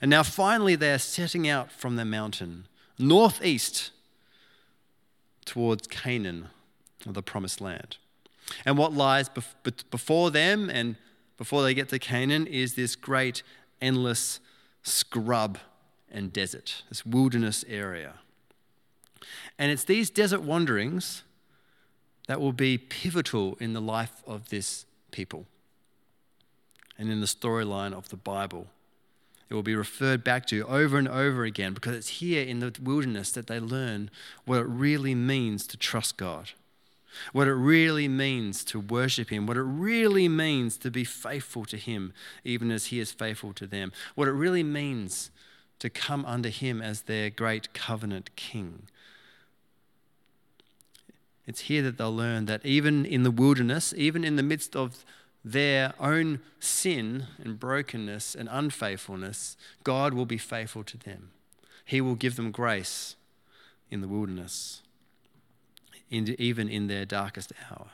And 0.00 0.10
now 0.10 0.22
finally 0.22 0.76
they're 0.76 0.98
setting 0.98 1.48
out 1.48 1.70
from 1.70 1.96
the 1.96 2.04
mountain 2.04 2.66
northeast 2.98 3.90
towards 5.44 5.86
Canaan, 5.86 6.48
the 7.04 7.22
promised 7.22 7.60
land. 7.60 7.98
And 8.64 8.78
what 8.78 8.92
lies 8.92 9.28
before 9.28 10.30
them 10.30 10.70
and 10.70 10.96
before 11.36 11.62
they 11.62 11.74
get 11.74 11.88
to 11.90 11.98
Canaan 11.98 12.46
is 12.46 12.74
this 12.74 12.96
great, 12.96 13.42
endless 13.80 14.40
scrub 14.82 15.58
and 16.10 16.32
desert, 16.32 16.82
this 16.88 17.04
wilderness 17.04 17.64
area. 17.68 18.14
And 19.58 19.70
it's 19.70 19.84
these 19.84 20.10
desert 20.10 20.42
wanderings 20.42 21.24
that 22.28 22.40
will 22.40 22.52
be 22.52 22.78
pivotal 22.78 23.56
in 23.60 23.72
the 23.72 23.80
life 23.80 24.22
of 24.26 24.48
this 24.48 24.86
people 25.10 25.46
and 26.98 27.10
in 27.10 27.20
the 27.20 27.26
storyline 27.26 27.92
of 27.92 28.08
the 28.08 28.16
Bible. 28.16 28.68
It 29.48 29.54
will 29.54 29.62
be 29.62 29.76
referred 29.76 30.24
back 30.24 30.46
to 30.46 30.66
over 30.66 30.98
and 30.98 31.06
over 31.06 31.44
again 31.44 31.72
because 31.72 31.94
it's 31.94 32.08
here 32.08 32.42
in 32.42 32.58
the 32.58 32.74
wilderness 32.82 33.30
that 33.32 33.46
they 33.46 33.60
learn 33.60 34.10
what 34.44 34.58
it 34.58 34.66
really 34.66 35.14
means 35.14 35.66
to 35.68 35.76
trust 35.76 36.16
God, 36.16 36.50
what 37.32 37.48
it 37.48 37.54
really 37.54 38.08
means 38.08 38.64
to 38.64 38.80
worship 38.80 39.30
Him, 39.30 39.46
what 39.46 39.56
it 39.56 39.62
really 39.62 40.28
means 40.28 40.76
to 40.78 40.90
be 40.90 41.04
faithful 41.04 41.64
to 41.66 41.76
Him, 41.76 42.12
even 42.44 42.70
as 42.70 42.86
He 42.86 43.00
is 43.00 43.12
faithful 43.12 43.52
to 43.54 43.66
them, 43.66 43.92
what 44.14 44.28
it 44.28 44.32
really 44.32 44.62
means 44.62 45.30
to 45.78 45.90
come 45.90 46.24
under 46.24 46.48
Him 46.48 46.80
as 46.80 47.02
their 47.02 47.30
great 47.30 47.72
covenant 47.74 48.34
King. 48.36 48.88
It's 51.46 51.62
here 51.62 51.82
that 51.82 51.96
they'll 51.96 52.14
learn 52.14 52.46
that 52.46 52.64
even 52.66 53.06
in 53.06 53.22
the 53.22 53.30
wilderness, 53.30 53.94
even 53.96 54.24
in 54.24 54.36
the 54.36 54.42
midst 54.42 54.74
of 54.74 55.04
their 55.44 55.94
own 56.00 56.40
sin 56.58 57.26
and 57.42 57.60
brokenness 57.60 58.34
and 58.34 58.48
unfaithfulness, 58.50 59.56
God 59.84 60.12
will 60.12 60.26
be 60.26 60.38
faithful 60.38 60.82
to 60.82 60.98
them. 60.98 61.30
He 61.84 62.00
will 62.00 62.16
give 62.16 62.34
them 62.34 62.50
grace 62.50 63.14
in 63.88 64.00
the 64.00 64.08
wilderness, 64.08 64.82
even 66.10 66.68
in 66.68 66.86
their 66.86 67.04
darkest 67.04 67.52
hour. 67.70 67.88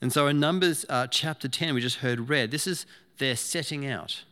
And 0.00 0.12
so 0.12 0.26
in 0.26 0.40
Numbers 0.40 0.84
uh, 0.88 1.06
chapter 1.06 1.48
10, 1.48 1.74
we 1.74 1.80
just 1.80 1.98
heard 1.98 2.28
read, 2.28 2.50
this 2.50 2.66
is 2.66 2.86
their 3.18 3.36
setting 3.36 3.86
out. 3.86 4.24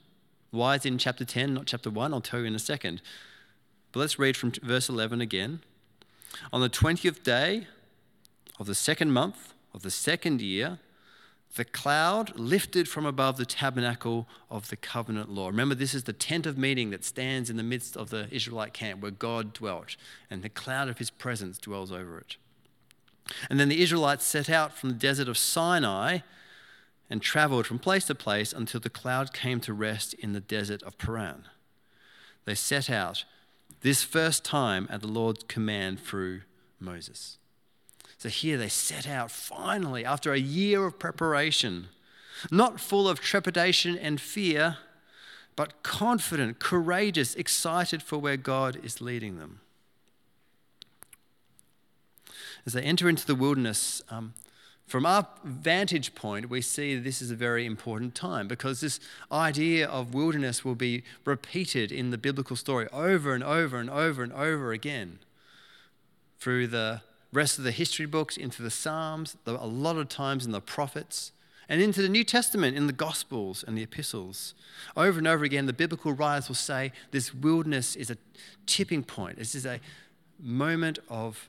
Why 0.50 0.74
is 0.74 0.84
it 0.84 0.88
in 0.88 0.98
chapter 0.98 1.24
10, 1.24 1.54
not 1.54 1.66
chapter 1.66 1.90
1? 1.90 2.12
I'll 2.12 2.20
tell 2.20 2.40
you 2.40 2.46
in 2.46 2.56
a 2.56 2.58
second. 2.58 3.00
But 3.92 4.00
let's 4.00 4.18
read 4.18 4.36
from 4.36 4.52
verse 4.62 4.88
11 4.88 5.20
again. 5.20 5.60
On 6.52 6.60
the 6.60 6.68
20th 6.68 7.22
day 7.22 7.66
of 8.58 8.66
the 8.66 8.74
second 8.74 9.12
month, 9.12 9.54
of 9.72 9.82
the 9.82 9.90
second 9.90 10.40
year, 10.40 10.78
the 11.56 11.64
cloud 11.64 12.38
lifted 12.38 12.88
from 12.88 13.04
above 13.04 13.36
the 13.36 13.44
tabernacle 13.44 14.28
of 14.50 14.68
the 14.68 14.76
covenant 14.76 15.30
law. 15.30 15.48
Remember, 15.48 15.74
this 15.74 15.94
is 15.94 16.04
the 16.04 16.12
tent 16.12 16.46
of 16.46 16.56
meeting 16.56 16.90
that 16.90 17.04
stands 17.04 17.50
in 17.50 17.56
the 17.56 17.62
midst 17.62 17.96
of 17.96 18.10
the 18.10 18.28
Israelite 18.30 18.72
camp 18.72 19.02
where 19.02 19.10
God 19.10 19.52
dwelt, 19.52 19.96
and 20.30 20.42
the 20.42 20.48
cloud 20.48 20.88
of 20.88 20.98
his 20.98 21.10
presence 21.10 21.58
dwells 21.58 21.90
over 21.90 22.18
it. 22.18 22.36
And 23.48 23.58
then 23.58 23.68
the 23.68 23.82
Israelites 23.82 24.24
set 24.24 24.48
out 24.48 24.76
from 24.76 24.90
the 24.90 24.94
desert 24.96 25.28
of 25.28 25.38
Sinai 25.38 26.18
and 27.08 27.20
traveled 27.20 27.66
from 27.66 27.80
place 27.80 28.04
to 28.06 28.14
place 28.14 28.52
until 28.52 28.80
the 28.80 28.90
cloud 28.90 29.32
came 29.32 29.60
to 29.60 29.72
rest 29.72 30.14
in 30.14 30.32
the 30.32 30.40
desert 30.40 30.82
of 30.84 30.98
Paran. 30.98 31.46
They 32.44 32.54
set 32.54 32.88
out 32.88 33.24
this 33.80 34.04
first 34.04 34.44
time 34.44 34.86
at 34.90 35.00
the 35.00 35.08
Lord's 35.08 35.44
command 35.44 36.00
through 36.00 36.42
Moses. 36.78 37.38
So 38.20 38.28
here 38.28 38.58
they 38.58 38.68
set 38.68 39.08
out 39.08 39.30
finally 39.30 40.04
after 40.04 40.34
a 40.34 40.38
year 40.38 40.84
of 40.84 40.98
preparation, 40.98 41.88
not 42.50 42.78
full 42.78 43.08
of 43.08 43.18
trepidation 43.18 43.96
and 43.96 44.20
fear, 44.20 44.76
but 45.56 45.82
confident, 45.82 46.58
courageous, 46.58 47.34
excited 47.34 48.02
for 48.02 48.18
where 48.18 48.36
God 48.36 48.78
is 48.84 49.00
leading 49.00 49.38
them. 49.38 49.60
As 52.66 52.74
they 52.74 52.82
enter 52.82 53.08
into 53.08 53.26
the 53.26 53.34
wilderness, 53.34 54.02
um, 54.10 54.34
from 54.86 55.06
our 55.06 55.26
vantage 55.42 56.14
point, 56.14 56.50
we 56.50 56.60
see 56.60 56.96
this 56.96 57.22
is 57.22 57.30
a 57.30 57.34
very 57.34 57.64
important 57.64 58.14
time 58.14 58.48
because 58.48 58.82
this 58.82 59.00
idea 59.32 59.88
of 59.88 60.12
wilderness 60.12 60.62
will 60.62 60.74
be 60.74 61.04
repeated 61.24 61.90
in 61.90 62.10
the 62.10 62.18
biblical 62.18 62.56
story 62.56 62.86
over 62.92 63.32
and 63.32 63.42
over 63.42 63.78
and 63.78 63.88
over 63.88 64.22
and 64.22 64.34
over 64.34 64.72
again 64.72 65.20
through 66.38 66.66
the 66.66 67.00
rest 67.32 67.58
of 67.58 67.64
the 67.64 67.70
history 67.70 68.06
books, 68.06 68.36
into 68.36 68.62
the 68.62 68.70
Psalms, 68.70 69.36
a 69.46 69.66
lot 69.66 69.96
of 69.96 70.08
times 70.08 70.44
in 70.44 70.52
the 70.52 70.60
prophets, 70.60 71.32
and 71.68 71.80
into 71.80 72.02
the 72.02 72.08
New 72.08 72.24
Testament 72.24 72.76
in 72.76 72.88
the 72.88 72.92
Gospels 72.92 73.64
and 73.66 73.78
the 73.78 73.82
epistles. 73.82 74.54
Over 74.96 75.18
and 75.18 75.28
over 75.28 75.44
again, 75.44 75.66
the 75.66 75.72
biblical 75.72 76.12
writers 76.12 76.48
will 76.48 76.56
say 76.56 76.92
this 77.12 77.32
wilderness 77.32 77.94
is 77.94 78.10
a 78.10 78.16
tipping 78.66 79.04
point. 79.04 79.38
This 79.38 79.54
is 79.54 79.64
a 79.64 79.78
moment 80.40 80.98
of 81.08 81.48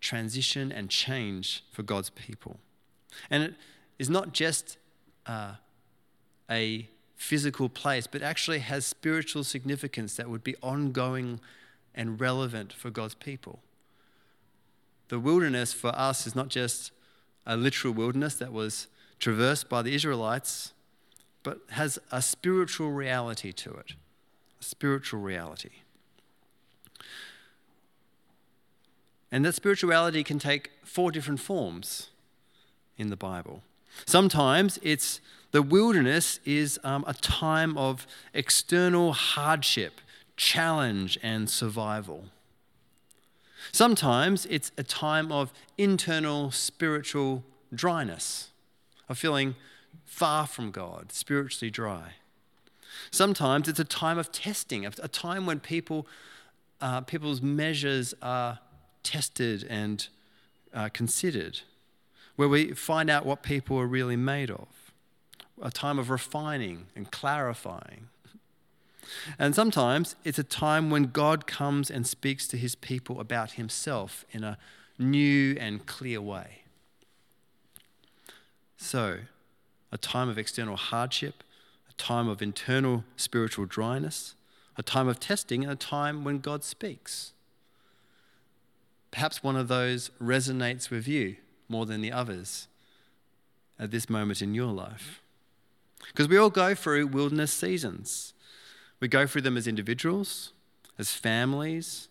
transition 0.00 0.70
and 0.70 0.88
change 0.88 1.64
for 1.72 1.82
God's 1.82 2.10
people. 2.10 2.60
And 3.28 3.42
it 3.42 3.54
is 3.98 4.08
not 4.08 4.32
just 4.32 4.78
uh, 5.26 5.54
a 6.48 6.88
physical 7.16 7.68
place, 7.68 8.06
but 8.06 8.22
actually 8.22 8.60
has 8.60 8.86
spiritual 8.86 9.42
significance 9.42 10.14
that 10.14 10.30
would 10.30 10.44
be 10.44 10.54
ongoing 10.62 11.40
and 11.92 12.20
relevant 12.20 12.72
for 12.72 12.90
God's 12.90 13.14
people 13.14 13.60
the 15.08 15.18
wilderness 15.18 15.72
for 15.72 15.88
us 15.88 16.26
is 16.26 16.34
not 16.34 16.48
just 16.48 16.92
a 17.46 17.56
literal 17.56 17.94
wilderness 17.94 18.34
that 18.36 18.52
was 18.52 18.88
traversed 19.18 19.68
by 19.68 19.82
the 19.82 19.94
Israelites, 19.94 20.72
but 21.42 21.60
has 21.70 21.98
a 22.10 22.20
spiritual 22.20 22.90
reality 22.90 23.52
to 23.52 23.70
it. 23.74 23.92
A 24.60 24.64
spiritual 24.64 25.20
reality. 25.20 25.70
And 29.30 29.44
that 29.44 29.54
spirituality 29.54 30.24
can 30.24 30.38
take 30.38 30.70
four 30.84 31.10
different 31.10 31.40
forms 31.40 32.10
in 32.96 33.10
the 33.10 33.16
Bible. 33.16 33.62
Sometimes 34.06 34.78
it's 34.82 35.20
the 35.52 35.62
wilderness 35.62 36.40
is 36.44 36.78
um, 36.84 37.04
a 37.06 37.14
time 37.14 37.78
of 37.78 38.06
external 38.34 39.12
hardship, 39.12 40.00
challenge, 40.36 41.18
and 41.22 41.48
survival. 41.48 42.26
Sometimes 43.72 44.46
it's 44.46 44.72
a 44.76 44.82
time 44.82 45.30
of 45.32 45.52
internal 45.76 46.50
spiritual 46.50 47.44
dryness, 47.74 48.50
of 49.08 49.18
feeling 49.18 49.54
far 50.04 50.46
from 50.46 50.70
God, 50.70 51.12
spiritually 51.12 51.70
dry. 51.70 52.14
Sometimes 53.10 53.68
it's 53.68 53.80
a 53.80 53.84
time 53.84 54.18
of 54.18 54.32
testing, 54.32 54.86
a 54.86 54.90
time 54.90 55.46
when 55.46 55.60
people, 55.60 56.06
uh, 56.80 57.02
people's 57.02 57.42
measures 57.42 58.14
are 58.22 58.58
tested 59.02 59.66
and 59.68 60.08
uh, 60.74 60.88
considered, 60.92 61.60
where 62.36 62.48
we 62.48 62.72
find 62.72 63.10
out 63.10 63.24
what 63.24 63.42
people 63.42 63.78
are 63.78 63.86
really 63.86 64.16
made 64.16 64.50
of. 64.50 64.66
A 65.62 65.70
time 65.70 65.98
of 65.98 66.10
refining 66.10 66.86
and 66.94 67.10
clarifying. 67.10 68.08
And 69.38 69.54
sometimes 69.54 70.16
it's 70.24 70.38
a 70.38 70.44
time 70.44 70.90
when 70.90 71.04
God 71.04 71.46
comes 71.46 71.90
and 71.90 72.06
speaks 72.06 72.46
to 72.48 72.56
his 72.56 72.74
people 72.74 73.20
about 73.20 73.52
himself 73.52 74.24
in 74.30 74.44
a 74.44 74.58
new 74.98 75.56
and 75.58 75.84
clear 75.86 76.20
way. 76.20 76.62
So, 78.76 79.18
a 79.92 79.98
time 79.98 80.28
of 80.28 80.38
external 80.38 80.76
hardship, 80.76 81.42
a 81.88 81.92
time 81.94 82.28
of 82.28 82.42
internal 82.42 83.04
spiritual 83.16 83.66
dryness, 83.66 84.34
a 84.76 84.82
time 84.82 85.08
of 85.08 85.18
testing, 85.18 85.62
and 85.62 85.72
a 85.72 85.76
time 85.76 86.24
when 86.24 86.38
God 86.38 86.62
speaks. 86.62 87.32
Perhaps 89.10 89.42
one 89.42 89.56
of 89.56 89.68
those 89.68 90.10
resonates 90.20 90.90
with 90.90 91.08
you 91.08 91.36
more 91.68 91.86
than 91.86 92.02
the 92.02 92.12
others 92.12 92.68
at 93.78 93.90
this 93.90 94.10
moment 94.10 94.42
in 94.42 94.54
your 94.54 94.72
life. 94.72 95.22
Because 96.08 96.28
we 96.28 96.36
all 96.36 96.50
go 96.50 96.74
through 96.74 97.06
wilderness 97.06 97.52
seasons. 97.52 98.34
We 99.00 99.08
go 99.08 99.26
through 99.26 99.42
them 99.42 99.56
as 99.56 99.66
individuals, 99.66 100.52
as 100.98 101.12
families, 101.12 102.08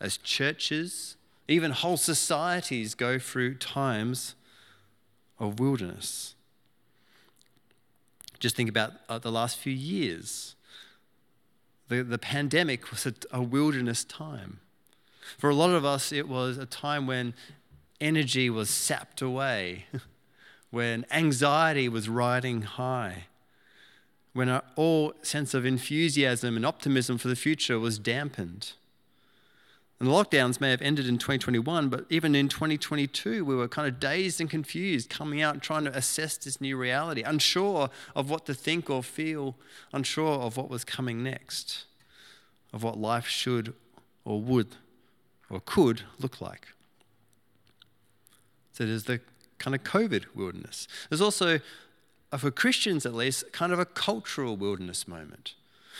as 0.00 0.16
churches, 0.16 1.16
even 1.48 1.70
whole 1.70 1.96
societies 1.96 2.94
go 2.94 3.18
through 3.18 3.54
times 3.56 4.34
of 5.38 5.58
wilderness. 5.58 6.34
Just 8.38 8.56
think 8.56 8.68
about 8.68 8.92
uh, 9.08 9.18
the 9.18 9.30
last 9.30 9.56
few 9.56 9.72
years. 9.72 10.54
The, 11.88 12.02
the 12.02 12.18
pandemic 12.18 12.90
was 12.90 13.06
a, 13.06 13.14
a 13.30 13.42
wilderness 13.42 14.04
time. 14.04 14.60
For 15.38 15.50
a 15.50 15.54
lot 15.54 15.70
of 15.70 15.84
us, 15.84 16.12
it 16.12 16.28
was 16.28 16.58
a 16.58 16.66
time 16.66 17.06
when 17.06 17.34
energy 18.00 18.50
was 18.50 18.68
sapped 18.68 19.22
away, 19.22 19.86
when 20.70 21.06
anxiety 21.10 21.88
was 21.88 22.08
riding 22.08 22.62
high, 22.62 23.26
when 24.32 24.48
our, 24.48 24.62
all 24.76 25.14
sense 25.22 25.54
of 25.54 25.66
enthusiasm 25.66 26.56
and 26.56 26.64
optimism 26.64 27.18
for 27.18 27.28
the 27.28 27.36
future 27.36 27.78
was 27.78 27.98
dampened. 27.98 28.72
And 30.00 30.10
the 30.10 30.14
lockdowns 30.14 30.60
may 30.60 30.70
have 30.70 30.82
ended 30.82 31.06
in 31.06 31.16
2021, 31.16 31.88
but 31.88 32.06
even 32.10 32.34
in 32.34 32.48
2022, 32.48 33.44
we 33.44 33.54
were 33.54 33.68
kind 33.68 33.86
of 33.86 34.00
dazed 34.00 34.40
and 34.40 34.50
confused, 34.50 35.08
coming 35.08 35.40
out 35.40 35.54
and 35.54 35.62
trying 35.62 35.84
to 35.84 35.96
assess 35.96 36.36
this 36.36 36.60
new 36.60 36.76
reality, 36.76 37.22
unsure 37.22 37.88
of 38.16 38.28
what 38.28 38.44
to 38.46 38.54
think 38.54 38.90
or 38.90 39.04
feel, 39.04 39.54
unsure 39.92 40.40
of 40.40 40.56
what 40.56 40.68
was 40.68 40.82
coming 40.82 41.22
next, 41.22 41.84
of 42.72 42.82
what 42.82 42.98
life 42.98 43.28
should 43.28 43.74
or 44.24 44.40
would 44.40 44.74
or 45.48 45.60
could 45.60 46.02
look 46.18 46.40
like. 46.40 46.68
So 48.72 48.86
there's 48.86 49.04
the 49.04 49.20
kind 49.58 49.76
of 49.76 49.84
COVID 49.84 50.24
wilderness. 50.34 50.88
There's 51.10 51.20
also, 51.20 51.60
for 52.38 52.50
Christians 52.50 53.04
at 53.04 53.14
least, 53.14 53.52
kind 53.52 53.72
of 53.72 53.78
a 53.78 53.84
cultural 53.84 54.56
wilderness 54.56 55.06
moment. 55.06 55.54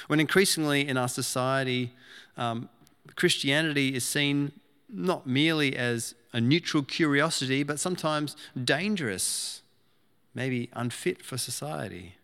When 0.06 0.20
increasingly 0.20 0.86
in 0.88 0.96
our 0.96 1.08
society, 1.08 1.92
um, 2.36 2.68
Christianity 3.16 3.94
is 3.94 4.04
seen 4.04 4.52
not 4.88 5.26
merely 5.26 5.76
as 5.76 6.14
a 6.32 6.40
neutral 6.40 6.82
curiosity, 6.82 7.62
but 7.62 7.78
sometimes 7.78 8.36
dangerous, 8.62 9.62
maybe 10.34 10.70
unfit 10.72 11.22
for 11.22 11.36
society. 11.36 12.16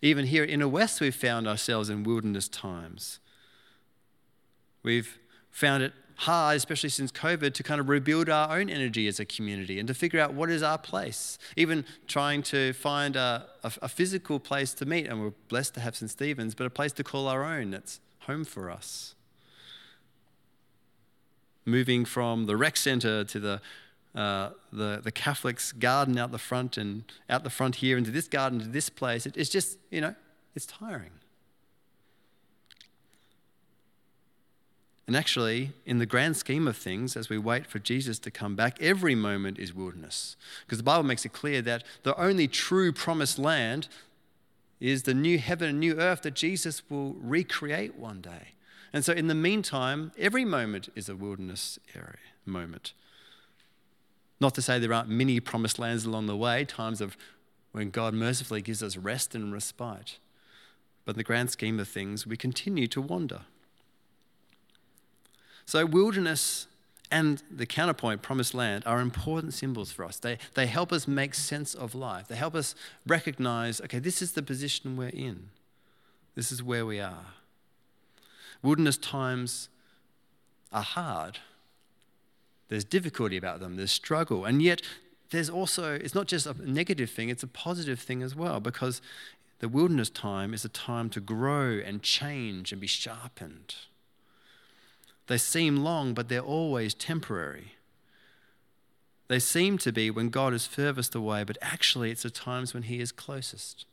Even 0.00 0.26
here 0.26 0.44
in 0.44 0.60
the 0.60 0.68
West, 0.68 1.00
we've 1.00 1.14
found 1.14 1.46
ourselves 1.46 1.90
in 1.90 2.02
wilderness 2.02 2.48
times. 2.48 3.18
We've 4.82 5.18
found 5.50 5.82
it 5.82 5.92
hard, 6.16 6.56
especially 6.56 6.88
since 6.88 7.10
COVID, 7.12 7.54
to 7.54 7.62
kind 7.62 7.80
of 7.80 7.88
rebuild 7.88 8.28
our 8.28 8.58
own 8.58 8.68
energy 8.68 9.06
as 9.08 9.20
a 9.20 9.24
community 9.24 9.78
and 9.78 9.88
to 9.88 9.94
figure 9.94 10.20
out 10.20 10.34
what 10.34 10.50
is 10.50 10.62
our 10.62 10.78
place. 10.78 11.38
Even 11.56 11.84
trying 12.06 12.42
to 12.44 12.72
find 12.74 13.16
a, 13.16 13.46
a, 13.64 13.72
a 13.82 13.88
physical 13.88 14.38
place 14.38 14.74
to 14.74 14.86
meet, 14.86 15.06
and 15.06 15.20
we're 15.20 15.32
blessed 15.48 15.74
to 15.74 15.80
have 15.80 15.96
St. 15.96 16.10
Stephen's, 16.10 16.54
but 16.54 16.66
a 16.66 16.70
place 16.70 16.92
to 16.92 17.04
call 17.04 17.28
our 17.28 17.44
own 17.44 17.70
that's 17.70 18.00
home 18.20 18.44
for 18.44 18.70
us. 18.70 19.14
Moving 21.64 22.04
from 22.04 22.46
the 22.46 22.56
rec 22.56 22.76
centre 22.76 23.24
to 23.24 23.40
the, 23.40 23.60
uh, 24.14 24.50
the, 24.72 25.00
the 25.02 25.12
Catholic's 25.12 25.72
garden 25.72 26.18
out 26.18 26.32
the 26.32 26.38
front 26.38 26.76
and 26.76 27.04
out 27.30 27.44
the 27.44 27.50
front 27.50 27.76
here 27.76 27.96
into 27.96 28.10
this 28.10 28.28
garden 28.28 28.58
to 28.60 28.66
this 28.66 28.88
place, 28.88 29.26
it, 29.26 29.36
it's 29.36 29.50
just, 29.50 29.78
you 29.90 30.00
know, 30.00 30.14
it's 30.54 30.66
tiring. 30.66 31.12
And 35.06 35.16
actually, 35.16 35.72
in 35.84 35.98
the 35.98 36.06
grand 36.06 36.36
scheme 36.36 36.68
of 36.68 36.76
things, 36.76 37.16
as 37.16 37.28
we 37.28 37.36
wait 37.36 37.66
for 37.66 37.80
Jesus 37.80 38.18
to 38.20 38.30
come 38.30 38.54
back, 38.54 38.80
every 38.80 39.14
moment 39.14 39.58
is 39.58 39.74
wilderness. 39.74 40.36
Because 40.64 40.78
the 40.78 40.84
Bible 40.84 41.02
makes 41.02 41.24
it 41.24 41.32
clear 41.32 41.60
that 41.62 41.82
the 42.04 42.18
only 42.20 42.46
true 42.46 42.92
promised 42.92 43.38
land 43.38 43.88
is 44.78 45.02
the 45.02 45.14
new 45.14 45.38
heaven 45.38 45.70
and 45.70 45.80
new 45.80 45.98
earth 45.98 46.22
that 46.22 46.34
Jesus 46.34 46.82
will 46.88 47.14
recreate 47.14 47.96
one 47.96 48.20
day. 48.20 48.54
And 48.92 49.04
so, 49.04 49.12
in 49.12 49.26
the 49.26 49.34
meantime, 49.34 50.12
every 50.18 50.44
moment 50.44 50.88
is 50.94 51.08
a 51.08 51.16
wilderness 51.16 51.78
area 51.94 52.18
moment. 52.44 52.92
Not 54.40 54.54
to 54.56 54.62
say 54.62 54.78
there 54.78 54.92
aren't 54.92 55.08
many 55.08 55.38
promised 55.40 55.78
lands 55.78 56.04
along 56.04 56.26
the 56.26 56.36
way, 56.36 56.64
times 56.64 57.00
of 57.00 57.16
when 57.70 57.90
God 57.90 58.14
mercifully 58.14 58.60
gives 58.60 58.82
us 58.82 58.96
rest 58.96 59.34
and 59.34 59.52
respite. 59.52 60.18
But 61.04 61.14
in 61.14 61.18
the 61.18 61.24
grand 61.24 61.50
scheme 61.50 61.80
of 61.80 61.88
things, 61.88 62.26
we 62.26 62.36
continue 62.36 62.86
to 62.88 63.00
wander. 63.00 63.42
So, 65.66 65.86
wilderness 65.86 66.66
and 67.10 67.42
the 67.50 67.66
counterpoint, 67.66 68.22
promised 68.22 68.54
land, 68.54 68.84
are 68.86 69.00
important 69.00 69.52
symbols 69.52 69.92
for 69.92 70.04
us. 70.04 70.18
They, 70.18 70.38
they 70.54 70.66
help 70.66 70.92
us 70.92 71.06
make 71.06 71.34
sense 71.34 71.74
of 71.74 71.94
life. 71.94 72.28
They 72.28 72.36
help 72.36 72.54
us 72.54 72.74
recognize 73.06 73.80
okay, 73.82 73.98
this 73.98 74.22
is 74.22 74.32
the 74.32 74.42
position 74.42 74.96
we're 74.96 75.08
in, 75.08 75.50
this 76.34 76.50
is 76.50 76.62
where 76.62 76.86
we 76.86 77.00
are. 77.00 77.26
Wilderness 78.62 78.96
times 78.96 79.68
are 80.72 80.82
hard. 80.82 81.38
There's 82.68 82.84
difficulty 82.84 83.36
about 83.36 83.60
them, 83.60 83.76
there's 83.76 83.92
struggle, 83.92 84.46
and 84.46 84.62
yet 84.62 84.80
there's 85.30 85.50
also, 85.50 85.94
it's 85.94 86.14
not 86.14 86.26
just 86.26 86.46
a 86.46 86.54
negative 86.58 87.10
thing, 87.10 87.28
it's 87.28 87.42
a 87.42 87.48
positive 87.48 87.98
thing 87.98 88.22
as 88.22 88.34
well, 88.34 88.60
because 88.60 89.02
the 89.58 89.68
wilderness 89.68 90.10
time 90.10 90.54
is 90.54 90.64
a 90.64 90.68
time 90.68 91.10
to 91.10 91.20
grow 91.20 91.80
and 91.84 92.02
change 92.02 92.72
and 92.72 92.80
be 92.80 92.86
sharpened. 92.86 93.74
They 95.26 95.38
seem 95.38 95.78
long, 95.78 96.14
but 96.14 96.28
they're 96.28 96.40
always 96.40 96.94
temporary. 96.94 97.72
They 99.28 99.38
seem 99.38 99.78
to 99.78 99.92
be 99.92 100.10
when 100.10 100.28
God 100.28 100.52
is 100.52 100.66
furthest 100.66 101.14
away, 101.14 101.44
but 101.44 101.56
actually 101.62 102.10
it's 102.10 102.24
the 102.24 102.30
times 102.30 102.74
when 102.74 102.82
He 102.84 103.00
is 103.00 103.12
closest. 103.12 103.86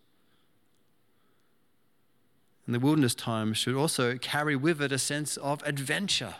And 2.66 2.76
the 2.76 2.80
wilderness 2.80 3.16
time 3.16 3.54
should 3.54 3.76
also 3.76 4.18
carry 4.18 4.56
with 4.56 4.82
it 4.82 4.92
a 4.92 5.00
sense 5.00 5.38
of 5.38 5.64
adventure, 5.64 6.36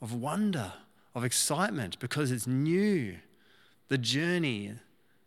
of 0.00 0.12
wonder, 0.12 0.74
of 1.14 1.24
excitement, 1.24 1.98
because 1.98 2.30
it's 2.30 2.46
new. 2.46 3.16
The 3.88 3.98
journey 3.98 4.74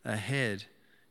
ahead 0.05 0.65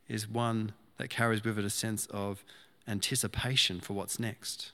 is 0.09 0.29
one 0.29 0.73
that 0.97 1.11
carries 1.11 1.45
with 1.45 1.59
it 1.59 1.65
a 1.65 1.71
sense 1.71 2.07
of 2.07 2.45
anticipation 2.87 3.81
for 3.81 3.95
what's 3.95 4.19
next. 4.19 4.73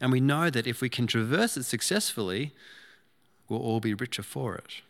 And 0.00 0.12
we 0.12 0.20
know 0.20 0.50
that 0.50 0.66
if 0.66 0.80
we 0.80 0.88
can 0.88 1.06
traverse 1.06 1.56
it 1.56 1.64
successfully, 1.64 2.52
we'll 3.48 3.60
all 3.60 3.80
be 3.80 3.94
richer 3.94 4.22
for 4.22 4.54
it. 4.56 4.82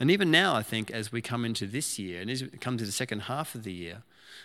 And 0.00 0.10
even 0.10 0.30
now, 0.30 0.54
I 0.54 0.62
think, 0.62 0.90
as 0.90 1.10
we 1.10 1.20
come 1.20 1.44
into 1.44 1.66
this 1.66 1.98
year 1.98 2.20
and 2.20 2.30
as 2.30 2.42
we 2.42 2.50
come 2.50 2.78
to 2.78 2.84
the 2.84 2.92
second 2.92 3.22
half 3.22 3.54
of 3.54 3.64
the 3.64 3.72
year, 3.72 4.02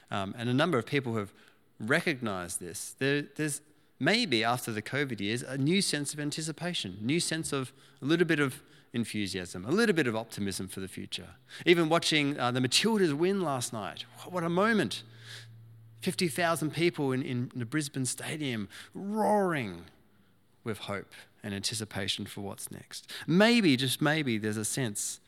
um, 0.09 0.33
and 0.37 0.49
a 0.49 0.53
number 0.53 0.77
of 0.77 0.85
people 0.85 1.15
have 1.15 1.31
recognized 1.79 2.59
this, 2.59 2.95
there, 2.97 3.23
there's 3.35 3.61
maybe 3.99 4.43
after 4.43 4.71
the 4.71 4.81
COVID 4.81 5.19
years 5.19 5.43
a 5.43 5.57
new 5.57 5.81
sense 5.81 6.13
of 6.13 6.19
anticipation, 6.19 6.97
new 7.01 7.19
sense 7.19 7.53
of 7.53 7.71
a 8.01 8.05
little 8.05 8.25
bit 8.25 8.39
of 8.39 8.63
enthusiasm, 8.93 9.65
a 9.65 9.71
little 9.71 9.95
bit 9.95 10.07
of 10.07 10.15
optimism 10.15 10.67
for 10.67 10.79
the 10.79 10.87
future. 10.87 11.29
Even 11.65 11.87
watching 11.87 12.39
uh, 12.39 12.51
the 12.51 12.59
Matildas 12.59 13.13
win 13.13 13.41
last 13.41 13.73
night, 13.73 14.05
what 14.29 14.43
a 14.43 14.49
moment! 14.49 15.03
50,000 16.03 16.71
people 16.73 17.13
in, 17.13 17.21
in 17.21 17.51
the 17.55 17.65
Brisbane 17.65 18.05
Stadium 18.05 18.67
roaring 18.93 19.85
with 20.65 20.79
hope 20.79 21.13
and 21.41 21.53
anticipation 21.53 22.25
for 22.25 22.41
what's 22.41 22.69
next. 22.69 23.09
Maybe, 23.25 23.77
just 23.77 24.01
maybe, 24.01 24.37
there's 24.37 24.57
a 24.57 24.65
sense, 24.65 25.21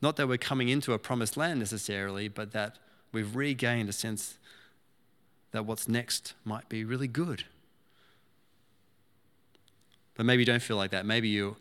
not 0.00 0.16
that 0.16 0.28
we're 0.28 0.38
coming 0.38 0.68
into 0.68 0.92
a 0.92 0.98
promised 0.98 1.36
land 1.36 1.58
necessarily, 1.58 2.28
but 2.28 2.52
that 2.52 2.78
we've 3.12 3.34
regained 3.34 3.88
a 3.88 3.92
sense 3.92 4.38
that 5.50 5.66
what's 5.66 5.88
next 5.88 6.34
might 6.44 6.68
be 6.68 6.84
really 6.84 7.08
good. 7.08 7.44
But 10.14 10.24
maybe 10.24 10.42
you 10.42 10.46
don't 10.46 10.62
feel 10.62 10.76
like 10.76 10.92
that. 10.92 11.04
Maybe 11.04 11.28
you're 11.28 11.56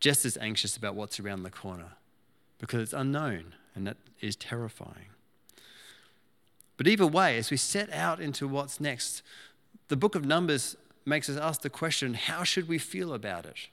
just 0.00 0.24
as 0.24 0.38
anxious 0.38 0.76
about 0.76 0.94
what's 0.94 1.20
around 1.20 1.42
the 1.42 1.50
corner 1.50 1.92
because 2.58 2.80
it's 2.80 2.92
unknown 2.94 3.54
and 3.74 3.86
that 3.86 3.98
is 4.20 4.36
terrifying. 4.36 5.10
But 6.78 6.86
either 6.86 7.06
way, 7.06 7.36
as 7.36 7.50
we 7.50 7.58
set 7.58 7.92
out 7.92 8.20
into 8.20 8.48
what's 8.48 8.80
next, 8.80 9.22
the 9.88 9.96
book 9.96 10.14
of 10.14 10.24
Numbers 10.24 10.76
makes 11.04 11.28
us 11.28 11.36
ask 11.36 11.60
the 11.60 11.68
question 11.68 12.14
how 12.14 12.44
should 12.44 12.68
we 12.68 12.78
feel 12.78 13.12
about 13.12 13.44
it? 13.44 13.68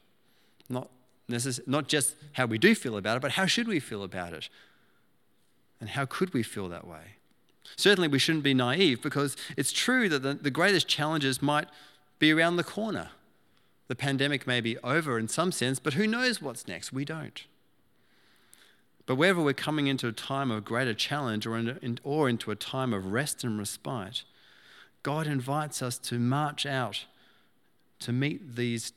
Not, 0.67 0.89
necess- 1.29 1.65
not 1.67 1.87
just 1.87 2.15
how 2.33 2.47
we 2.47 2.57
do 2.57 2.75
feel 2.75 2.97
about 2.97 3.17
it, 3.17 3.21
but 3.21 3.33
how 3.33 3.45
should 3.45 3.67
we 3.67 3.79
feel 3.79 4.03
about 4.03 4.33
it? 4.33 4.49
And 5.79 5.89
how 5.89 6.05
could 6.05 6.33
we 6.33 6.41
feel 6.41 6.67
that 6.69 6.87
way? 6.87 7.17
Certainly, 7.77 8.07
we 8.07 8.19
shouldn't 8.19 8.43
be 8.43 8.53
naive 8.53 9.01
because 9.01 9.37
it's 9.55 9.71
true 9.71 10.09
that 10.09 10.23
the, 10.23 10.33
the 10.33 10.51
greatest 10.51 10.87
challenges 10.87 11.41
might 11.41 11.67
be 12.19 12.31
around 12.31 12.55
the 12.55 12.63
corner. 12.63 13.09
The 13.87 13.95
pandemic 13.95 14.47
may 14.47 14.61
be 14.61 14.77
over 14.79 15.19
in 15.19 15.27
some 15.27 15.51
sense, 15.51 15.79
but 15.79 15.93
who 15.93 16.07
knows 16.07 16.41
what's 16.41 16.67
next? 16.67 16.91
We 16.91 17.05
don't. 17.05 17.43
But 19.05 19.15
wherever 19.15 19.41
we're 19.41 19.53
coming 19.53 19.87
into 19.87 20.07
a 20.07 20.11
time 20.11 20.49
of 20.49 20.65
greater 20.65 20.93
challenge 20.93 21.45
or, 21.45 21.57
in, 21.57 21.99
or 22.03 22.27
into 22.27 22.51
a 22.51 22.55
time 22.55 22.93
of 22.93 23.07
rest 23.07 23.43
and 23.43 23.57
respite, 23.59 24.23
God 25.03 25.27
invites 25.27 25.81
us 25.81 25.97
to 25.99 26.17
march 26.17 26.65
out 26.65 27.05
to 27.99 28.11
meet 28.11 28.55
these, 28.55 28.93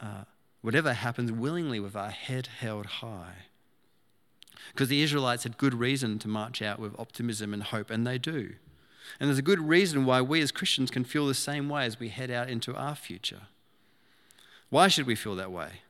uh, 0.00 0.24
whatever 0.62 0.92
happens, 0.92 1.32
willingly 1.32 1.80
with 1.80 1.96
our 1.96 2.10
head 2.10 2.46
held 2.60 2.86
high. 2.86 3.46
Because 4.72 4.88
the 4.88 5.02
Israelites 5.02 5.42
had 5.42 5.58
good 5.58 5.74
reason 5.74 6.18
to 6.20 6.28
march 6.28 6.62
out 6.62 6.78
with 6.78 6.98
optimism 6.98 7.52
and 7.52 7.62
hope, 7.62 7.90
and 7.90 8.06
they 8.06 8.18
do. 8.18 8.54
And 9.20 9.28
there's 9.28 9.38
a 9.38 9.42
good 9.42 9.60
reason 9.60 10.06
why 10.06 10.20
we 10.20 10.40
as 10.40 10.50
Christians 10.50 10.90
can 10.90 11.04
feel 11.04 11.26
the 11.26 11.34
same 11.34 11.68
way 11.68 11.84
as 11.84 12.00
we 12.00 12.08
head 12.08 12.30
out 12.30 12.48
into 12.48 12.74
our 12.74 12.94
future. 12.94 13.42
Why 14.70 14.88
should 14.88 15.06
we 15.06 15.14
feel 15.14 15.36
that 15.36 15.52
way? 15.52 15.82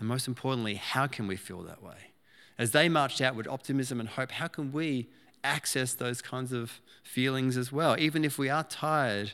And 0.00 0.08
most 0.08 0.26
importantly, 0.26 0.74
how 0.74 1.06
can 1.06 1.28
we 1.28 1.36
feel 1.36 1.62
that 1.62 1.82
way? 1.82 2.10
As 2.58 2.72
they 2.72 2.88
marched 2.88 3.20
out 3.20 3.36
with 3.36 3.46
optimism 3.46 4.00
and 4.00 4.08
hope, 4.08 4.32
how 4.32 4.48
can 4.48 4.72
we 4.72 5.08
access 5.44 5.94
those 5.94 6.22
kinds 6.22 6.52
of 6.52 6.80
feelings 7.02 7.56
as 7.56 7.72
well, 7.72 7.96
even 7.98 8.24
if 8.24 8.38
we 8.38 8.48
are 8.48 8.64
tired 8.64 9.32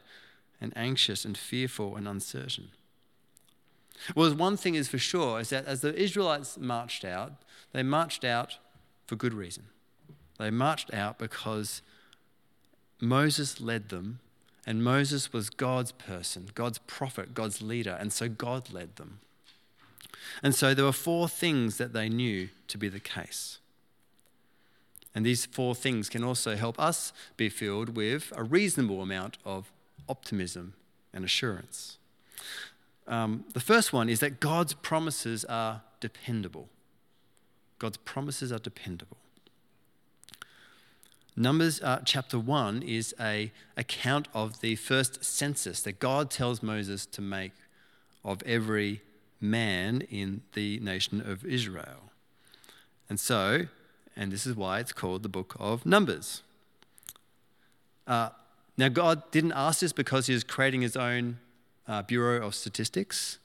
and 0.60 0.72
anxious 0.76 1.24
and 1.24 1.36
fearful 1.36 1.96
and 1.96 2.08
uncertain. 2.08 2.68
Well, 4.14 4.34
one 4.34 4.56
thing 4.56 4.74
is 4.74 4.88
for 4.88 4.98
sure 4.98 5.40
is 5.40 5.50
that 5.50 5.66
as 5.66 5.80
the 5.80 5.94
Israelites 5.94 6.58
marched 6.58 7.04
out, 7.04 7.32
they 7.72 7.82
marched 7.82 8.24
out 8.24 8.58
for 9.06 9.16
good 9.16 9.34
reason. 9.34 9.64
They 10.38 10.50
marched 10.50 10.92
out 10.92 11.18
because 11.18 11.82
Moses 13.00 13.60
led 13.60 13.88
them, 13.88 14.20
and 14.66 14.82
Moses 14.82 15.32
was 15.32 15.48
God's 15.48 15.92
person, 15.92 16.50
God's 16.54 16.78
prophet, 16.78 17.34
God's 17.34 17.62
leader, 17.62 17.96
and 17.98 18.12
so 18.12 18.28
God 18.28 18.72
led 18.72 18.96
them. 18.96 19.20
And 20.42 20.54
so 20.54 20.74
there 20.74 20.84
were 20.84 20.92
four 20.92 21.28
things 21.28 21.78
that 21.78 21.92
they 21.92 22.08
knew 22.08 22.48
to 22.68 22.78
be 22.78 22.88
the 22.88 23.00
case. 23.00 23.58
And 25.14 25.24
these 25.24 25.46
four 25.46 25.74
things 25.74 26.08
can 26.08 26.22
also 26.22 26.56
help 26.56 26.78
us 26.78 27.12
be 27.36 27.48
filled 27.48 27.96
with 27.96 28.32
a 28.36 28.44
reasonable 28.44 29.00
amount 29.00 29.38
of 29.44 29.72
optimism 30.08 30.74
and 31.14 31.24
assurance. 31.24 31.96
Um, 33.08 33.44
the 33.54 33.60
first 33.60 33.92
one 33.92 34.08
is 34.08 34.20
that 34.20 34.40
God's 34.40 34.74
promises 34.74 35.44
are 35.46 35.82
dependable. 36.00 36.68
God's 37.78 37.96
promises 37.98 38.52
are 38.52 38.58
dependable. 38.58 39.16
Numbers 41.34 41.82
uh, 41.82 42.00
chapter 42.04 42.38
1 42.38 42.82
is 42.82 43.14
a 43.20 43.52
account 43.76 44.26
of 44.32 44.60
the 44.60 44.76
first 44.76 45.22
census 45.22 45.82
that 45.82 45.98
God 45.98 46.30
tells 46.30 46.62
Moses 46.62 47.04
to 47.06 47.20
make 47.20 47.52
of 48.24 48.42
every 48.44 49.02
man 49.50 50.02
in 50.02 50.42
the 50.54 50.78
nation 50.80 51.20
of 51.20 51.44
Israel. 51.44 52.10
And 53.08 53.20
so, 53.20 53.66
and 54.16 54.32
this 54.32 54.46
is 54.46 54.56
why 54.56 54.80
it's 54.80 54.92
called 54.92 55.22
the 55.22 55.28
book 55.28 55.56
of 55.58 55.86
Numbers. 55.86 56.42
Uh, 58.06 58.30
now, 58.76 58.88
God 58.88 59.30
didn't 59.30 59.52
ask 59.52 59.80
this 59.80 59.92
because 59.92 60.26
he 60.26 60.34
was 60.34 60.44
creating 60.44 60.82
his 60.82 60.96
own 60.96 61.38
uh, 61.88 62.02
Bureau 62.02 62.46
of 62.46 62.54
Statistics. 62.54 63.38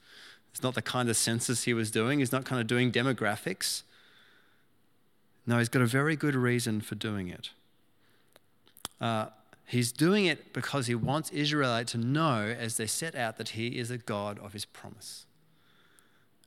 It's 0.52 0.62
not 0.62 0.76
the 0.76 0.82
kind 0.82 1.10
of 1.10 1.16
census 1.16 1.64
he 1.64 1.74
was 1.74 1.90
doing. 1.92 2.20
He's 2.20 2.32
not 2.32 2.44
kind 2.44 2.60
of 2.60 2.68
doing 2.68 2.92
demographics. 2.92 3.84
No, 5.48 5.58
he's 5.58 5.70
got 5.70 5.82
a 5.82 5.88
very 5.88 6.16
good 6.16 6.36
reason 6.36 6.82
for 6.82 6.96
doing 6.96 7.30
it. 7.30 7.50
Uh, 9.00 9.28
he's 9.66 9.92
doing 9.92 10.26
it 10.26 10.54
because 10.54 10.88
he 10.88 10.96
wants 10.96 11.32
Israelite 11.32 11.88
to 11.88 11.98
know 11.98 12.54
as 12.58 12.78
they 12.78 12.86
set 12.86 13.16
out 13.16 13.38
that 13.38 13.50
he 13.50 13.80
is 13.80 13.90
a 13.90 13.98
God 13.98 14.38
of 14.40 14.54
his 14.54 14.66
promise. 14.66 15.26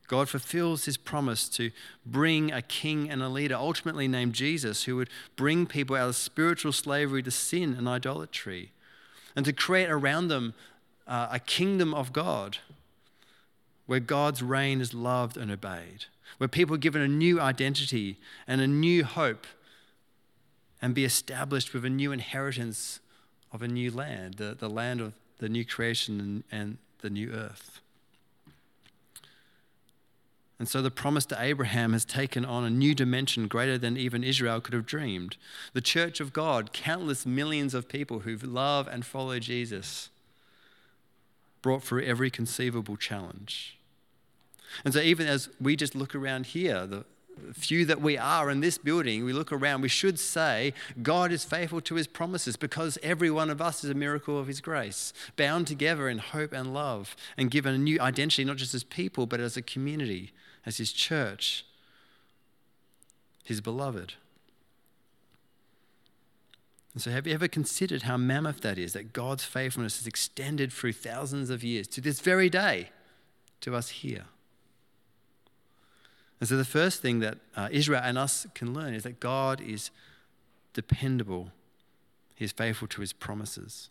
God 0.07 0.27
fulfills 0.27 0.85
his 0.85 0.97
promise 0.97 1.47
to 1.49 1.69
bring 2.03 2.51
a 2.51 2.63
king 2.63 3.11
and 3.11 3.21
a 3.21 3.29
leader, 3.29 3.53
ultimately 3.53 4.07
named 4.07 4.33
Jesus, 4.33 4.85
who 4.85 4.95
would 4.95 5.09
bring 5.35 5.67
people 5.67 5.95
out 5.95 6.09
of 6.09 6.15
spiritual 6.15 6.71
slavery 6.71 7.21
to 7.21 7.29
sin 7.29 7.75
and 7.77 7.87
idolatry, 7.87 8.71
and 9.35 9.45
to 9.45 9.53
create 9.53 9.89
around 9.89 10.29
them 10.29 10.55
uh, 11.09 11.27
a 11.31 11.39
kingdom 11.39 11.93
of 11.93 12.13
God 12.13 12.59
where 13.87 13.99
God's 13.99 14.43
reign 14.43 14.79
is 14.79 14.93
loved 14.93 15.35
and 15.35 15.51
obeyed, 15.51 16.05
where 16.37 16.47
people 16.47 16.75
are 16.75 16.79
given 16.79 17.01
a 17.01 17.07
new 17.07 17.41
identity 17.41 18.17
and 18.47 18.61
a 18.61 18.67
new 18.67 19.03
hope 19.03 19.47
and 20.81 20.93
be 20.93 21.03
established 21.03 21.73
with 21.73 21.83
a 21.83 21.89
new 21.89 22.11
inheritance 22.11 22.99
of 23.51 23.63
a 23.63 23.67
new 23.67 23.89
land, 23.89 24.35
the, 24.35 24.55
the 24.57 24.69
land 24.69 25.01
of 25.01 25.13
the 25.39 25.49
new 25.49 25.65
creation 25.65 26.19
and, 26.19 26.43
and 26.51 26.77
the 27.01 27.09
new 27.09 27.31
earth. 27.31 27.81
And 30.59 30.67
so 30.67 30.81
the 30.81 30.91
promise 30.91 31.25
to 31.27 31.41
Abraham 31.41 31.93
has 31.93 32.05
taken 32.05 32.45
on 32.45 32.65
a 32.65 32.69
new 32.69 32.93
dimension 32.93 33.47
greater 33.47 33.77
than 33.77 33.97
even 33.97 34.23
Israel 34.23 34.61
could 34.61 34.73
have 34.73 34.85
dreamed. 34.85 35.37
The 35.73 35.81
church 35.81 36.19
of 36.19 36.33
God, 36.33 36.73
countless 36.73 37.25
millions 37.25 37.73
of 37.73 37.87
people 37.87 38.19
who 38.19 38.35
love 38.35 38.87
and 38.87 39.05
follow 39.05 39.39
Jesus, 39.39 40.09
brought 41.61 41.83
through 41.83 42.03
every 42.03 42.29
conceivable 42.29 42.97
challenge. 42.97 43.77
And 44.85 44.93
so, 44.93 44.99
even 44.99 45.27
as 45.27 45.49
we 45.59 45.75
just 45.75 45.95
look 45.95 46.13
around 46.13 46.47
here, 46.47 46.85
the, 46.85 47.05
few 47.53 47.85
that 47.85 48.01
we 48.01 48.17
are 48.17 48.49
in 48.49 48.59
this 48.59 48.77
building, 48.77 49.23
we 49.23 49.33
look 49.33 49.51
around, 49.51 49.81
we 49.81 49.89
should 49.89 50.19
say, 50.19 50.73
God 51.01 51.31
is 51.31 51.43
faithful 51.43 51.81
to 51.81 51.95
his 51.95 52.07
promises 52.07 52.55
because 52.55 52.97
every 53.01 53.31
one 53.31 53.49
of 53.49 53.61
us 53.61 53.83
is 53.83 53.89
a 53.89 53.95
miracle 53.95 54.37
of 54.37 54.47
his 54.47 54.61
grace, 54.61 55.13
bound 55.35 55.67
together 55.67 56.09
in 56.09 56.17
hope 56.17 56.53
and 56.53 56.73
love, 56.73 57.15
and 57.37 57.51
given 57.51 57.73
a 57.73 57.77
new 57.77 57.99
identity, 57.99 58.43
not 58.43 58.57
just 58.57 58.73
as 58.73 58.83
people, 58.83 59.25
but 59.25 59.39
as 59.39 59.57
a 59.57 59.61
community, 59.61 60.31
as 60.65 60.77
his 60.77 60.91
church, 60.91 61.65
his 63.43 63.61
beloved. 63.61 64.13
And 66.93 67.01
so, 67.03 67.11
have 67.11 67.27
you 67.27 67.33
ever 67.33 67.47
considered 67.47 68.03
how 68.03 68.17
mammoth 68.17 68.61
that 68.61 68.77
is 68.77 68.93
that 68.93 69.13
God's 69.13 69.43
faithfulness 69.43 70.01
is 70.01 70.07
extended 70.07 70.73
through 70.73 70.93
thousands 70.93 71.49
of 71.49 71.63
years 71.63 71.87
to 71.89 72.01
this 72.01 72.19
very 72.19 72.49
day 72.49 72.89
to 73.61 73.75
us 73.75 73.89
here? 73.89 74.25
And 76.39 76.49
so, 76.49 76.57
the 76.57 76.65
first 76.65 77.01
thing 77.01 77.19
that 77.19 77.37
uh, 77.55 77.69
Israel 77.71 78.01
and 78.03 78.17
us 78.17 78.47
can 78.55 78.73
learn 78.73 78.93
is 78.93 79.03
that 79.03 79.19
God 79.19 79.61
is 79.61 79.91
dependable, 80.73 81.51
He 82.35 82.45
is 82.45 82.51
faithful 82.51 82.87
to 82.87 83.01
His 83.01 83.13
promises. 83.13 83.89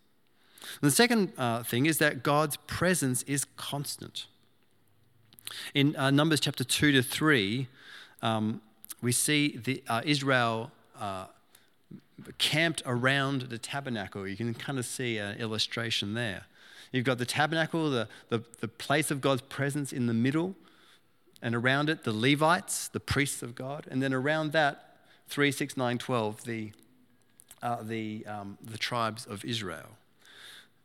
And 0.83 0.91
the 0.91 0.95
second 0.95 1.33
uh, 1.39 1.63
thing 1.63 1.87
is 1.87 1.99
that 1.99 2.25
God's 2.25 2.57
presence 2.57 3.23
is 3.23 3.45
constant. 3.57 4.27
In 5.73 5.95
uh, 5.97 6.11
Numbers 6.11 6.41
chapter 6.41 6.65
2 6.65 6.93
to 6.93 7.03
3, 7.03 7.69
um, 8.23 8.61
we 9.01 9.13
see 9.13 9.57
the, 9.57 9.83
uh, 9.89 10.03
Israel 10.05 10.73
uh, 10.99 11.27
camped 12.39 12.83
around 12.85 13.43
the 13.43 13.59
tabernacle. 13.59 14.27
You 14.27 14.37
can 14.37 14.55
kind 14.55 14.79
of 14.79 14.87
see 14.87 15.19
an 15.19 15.39
illustration 15.39 16.15
there. 16.15 16.45
You've 16.93 17.05
got 17.05 17.19
the 17.19 17.27
tabernacle, 17.27 17.91
the, 17.91 18.09
the, 18.29 18.43
the 18.61 18.69
place 18.69 19.11
of 19.11 19.21
God's 19.21 19.43
presence 19.43 19.93
in 19.93 20.07
the 20.07 20.15
middle 20.15 20.55
and 21.43 21.55
around 21.55 21.89
it 21.89 22.05
the 22.05 22.13
Levites, 22.13 22.89
the 22.89 23.01
priests 23.01 23.43
of 23.43 23.55
God, 23.55 23.87
and 23.91 24.03
then 24.03 24.13
around 24.13 24.53
that 24.53 24.97
3, 25.29 25.53
6, 25.53 25.77
9, 25.77 25.99
12, 25.99 26.45
the, 26.45 26.73
uh, 27.63 27.83
the, 27.83 28.25
um, 28.27 28.59
the 28.63 28.79
tribes 28.79 29.27
of 29.27 29.45
Israel. 29.45 29.99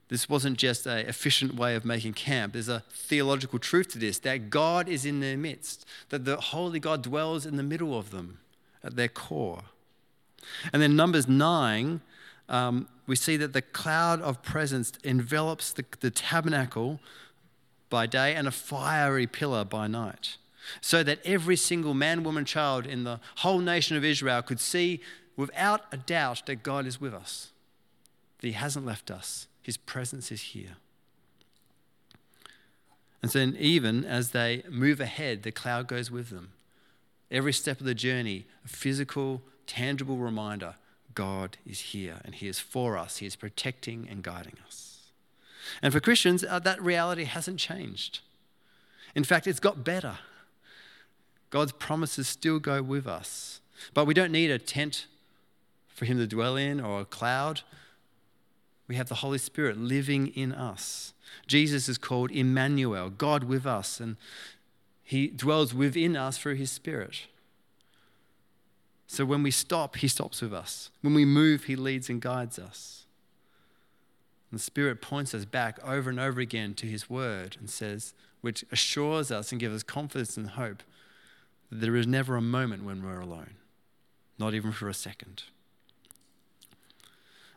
This 0.09 0.29
wasn't 0.29 0.57
just 0.57 0.85
an 0.85 1.07
efficient 1.07 1.55
way 1.55 1.75
of 1.75 1.85
making 1.85 2.13
camp. 2.13 2.53
There's 2.53 2.69
a 2.69 2.83
theological 2.91 3.57
truth 3.57 3.89
to 3.93 3.97
this 3.97 4.19
that 4.19 4.49
God 4.49 4.87
is 4.89 5.05
in 5.05 5.21
their 5.21 5.37
midst, 5.37 5.85
that 6.09 6.25
the 6.25 6.37
holy 6.37 6.79
God 6.79 7.01
dwells 7.01 7.45
in 7.45 7.55
the 7.55 7.63
middle 7.63 7.97
of 7.97 8.11
them 8.11 8.39
at 8.83 8.95
their 8.95 9.07
core. 9.07 9.63
And 10.71 10.81
then 10.81 10.95
Numbers 10.95 11.27
9, 11.27 12.01
um, 12.49 12.87
we 13.07 13.15
see 13.15 13.37
that 13.37 13.53
the 13.53 13.61
cloud 13.61 14.21
of 14.21 14.41
presence 14.41 14.93
envelops 15.03 15.73
the, 15.73 15.85
the 15.99 16.11
tabernacle 16.11 16.99
by 17.89 18.05
day 18.05 18.33
and 18.35 18.47
a 18.47 18.51
fiery 18.51 19.27
pillar 19.27 19.63
by 19.63 19.87
night. 19.87 20.37
so 20.81 21.03
that 21.03 21.19
every 21.25 21.55
single 21.55 21.93
man, 21.93 22.23
woman, 22.23 22.45
child 22.45 22.85
in 22.85 23.03
the 23.03 23.19
whole 23.37 23.59
nation 23.59 23.97
of 23.97 24.03
Israel 24.03 24.41
could 24.41 24.59
see 24.59 25.01
without 25.35 25.81
a 25.91 25.97
doubt 25.97 26.45
that 26.45 26.63
God 26.63 26.85
is 26.85 27.01
with 27.01 27.13
us, 27.13 27.51
that 28.39 28.47
He 28.47 28.53
hasn't 28.53 28.85
left 28.85 29.11
us, 29.11 29.47
His 29.61 29.77
presence 29.77 30.31
is 30.31 30.41
here. 30.41 30.77
And 33.21 33.31
so, 33.31 33.39
even 33.39 34.03
as 34.03 34.31
they 34.31 34.63
move 34.69 34.99
ahead, 34.99 35.43
the 35.43 35.51
cloud 35.51 35.87
goes 35.87 36.11
with 36.11 36.29
them. 36.29 36.51
Every 37.31 37.53
step 37.53 37.79
of 37.79 37.85
the 37.85 37.95
journey, 37.95 38.45
a 38.65 38.67
physical, 38.67 39.41
tangible 39.67 40.17
reminder 40.17 40.75
God 41.15 41.57
is 41.65 41.79
here 41.79 42.19
and 42.25 42.35
He 42.35 42.47
is 42.47 42.59
for 42.59 42.97
us, 42.97 43.17
He 43.17 43.25
is 43.25 43.35
protecting 43.35 44.07
and 44.09 44.23
guiding 44.23 44.57
us. 44.65 45.11
And 45.81 45.93
for 45.93 45.99
Christians, 45.99 46.43
uh, 46.43 46.59
that 46.59 46.81
reality 46.81 47.23
hasn't 47.23 47.59
changed. 47.59 48.19
In 49.15 49.23
fact, 49.23 49.47
it's 49.47 49.59
got 49.59 49.83
better. 49.83 50.17
God's 51.49 51.71
promises 51.71 52.27
still 52.27 52.59
go 52.59 52.81
with 52.81 53.07
us. 53.07 53.61
But 53.93 54.05
we 54.05 54.13
don't 54.13 54.31
need 54.31 54.49
a 54.51 54.59
tent 54.59 55.07
for 55.87 56.05
Him 56.05 56.17
to 56.17 56.27
dwell 56.27 56.55
in 56.55 56.79
or 56.79 57.01
a 57.01 57.05
cloud. 57.05 57.61
We 58.87 58.95
have 58.95 59.09
the 59.09 59.15
Holy 59.15 59.37
Spirit 59.37 59.77
living 59.77 60.27
in 60.27 60.51
us. 60.51 61.13
Jesus 61.47 61.87
is 61.87 61.97
called 61.97 62.31
Emmanuel, 62.31 63.09
God 63.09 63.43
with 63.43 63.65
us, 63.65 63.99
and 63.99 64.17
He 65.03 65.27
dwells 65.27 65.73
within 65.73 66.15
us 66.15 66.37
through 66.37 66.55
His 66.55 66.71
Spirit. 66.71 67.27
So 69.07 69.25
when 69.25 69.43
we 69.43 69.51
stop, 69.51 69.97
He 69.97 70.07
stops 70.07 70.41
with 70.41 70.53
us. 70.53 70.89
When 71.01 71.13
we 71.13 71.25
move, 71.25 71.65
He 71.65 71.75
leads 71.75 72.09
and 72.09 72.21
guides 72.21 72.57
us. 72.57 73.05
And 74.49 74.59
the 74.59 74.63
Spirit 74.63 75.01
points 75.01 75.33
us 75.33 75.45
back 75.45 75.79
over 75.83 76.09
and 76.09 76.19
over 76.19 76.39
again 76.39 76.73
to 76.75 76.85
His 76.85 77.09
Word 77.09 77.57
and 77.59 77.69
says, 77.69 78.13
which 78.41 78.65
assures 78.71 79.31
us 79.31 79.51
and 79.51 79.61
gives 79.61 79.73
us 79.73 79.83
confidence 79.83 80.35
and 80.35 80.49
hope 80.49 80.83
that 81.69 81.77
there 81.77 81.95
is 81.95 82.05
never 82.05 82.35
a 82.35 82.41
moment 82.41 82.83
when 82.83 83.01
we're 83.01 83.21
alone, 83.21 83.55
not 84.37 84.53
even 84.53 84.71
for 84.71 84.89
a 84.89 84.93
second. 84.93 85.43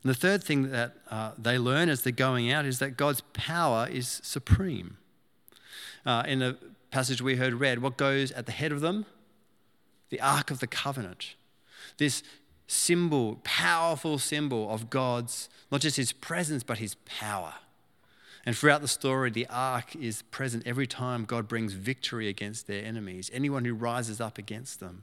And 0.03 0.11
the 0.11 0.15
third 0.15 0.45
thing 0.45 0.71
that 0.71 0.95
uh, 1.11 1.33
they 1.37 1.59
learn 1.59 1.89
as 1.89 2.03
they're 2.03 2.13
going 2.13 2.53
out 2.53 2.65
is 2.65 2.79
that 2.79 2.97
God's 2.97 3.23
power 3.33 3.89
is 3.91 4.21
supreme. 4.23 4.97
Uh, 6.07 6.23
in 6.29 6.39
the 6.39 6.57
passage 6.93 7.21
we 7.21 7.35
heard 7.35 7.55
read, 7.55 7.81
what 7.81 7.97
goes 7.97 8.31
at 8.31 8.47
the 8.47 8.53
head 8.53 8.71
of 8.71 8.81
them? 8.81 9.07
The 10.11 10.21
Ark 10.21 10.51
of 10.51 10.61
the 10.61 10.67
Covenant. 10.67 11.35
This 11.99 12.23
symbol, 12.67 13.41
powerful 13.45 14.19
symbol 14.19 14.71
of 14.71 14.91
God's, 14.91 15.49
not 15.71 15.81
just 15.81 15.97
his 15.97 16.13
presence, 16.13 16.63
but 16.63 16.79
his 16.79 16.95
power. 17.05 17.55
And 18.45 18.57
throughout 18.57 18.81
the 18.81 18.89
story, 18.89 19.31
the 19.31 19.47
ark 19.51 19.97
is 19.97 20.23
present 20.23 20.63
every 20.67 20.87
time 20.87 21.25
God 21.25 21.49
brings 21.49 21.73
victory 21.73 22.29
against 22.29 22.69
their 22.69 22.85
enemies, 22.85 23.29
anyone 23.35 23.65
who 23.65 23.75
rises 23.75 24.21
up 24.21 24.39
against 24.39 24.79
them. 24.79 25.03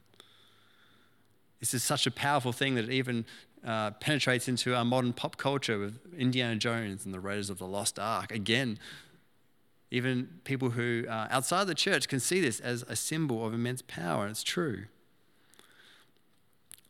This 1.59 1.73
is 1.73 1.83
such 1.83 2.07
a 2.07 2.11
powerful 2.11 2.53
thing 2.53 2.75
that 2.75 2.85
it 2.85 2.91
even 2.91 3.25
uh, 3.65 3.91
penetrates 3.91 4.47
into 4.47 4.75
our 4.75 4.85
modern 4.85 5.11
pop 5.11 5.37
culture 5.37 5.77
with 5.77 5.99
Indiana 6.17 6.55
Jones 6.55 7.05
and 7.05 7.13
the 7.13 7.19
Raiders 7.19 7.49
of 7.49 7.57
the 7.57 7.67
Lost 7.67 7.99
Ark. 7.99 8.31
Again, 8.31 8.79
even 9.91 10.39
people 10.45 10.71
who 10.71 11.05
uh, 11.09 11.27
outside 11.29 11.67
the 11.67 11.75
church 11.75 12.07
can 12.07 12.19
see 12.19 12.39
this 12.39 12.59
as 12.61 12.83
a 12.87 12.95
symbol 12.95 13.45
of 13.45 13.53
immense 13.53 13.81
power, 13.81 14.23
and 14.23 14.31
it's 14.31 14.43
true. 14.43 14.85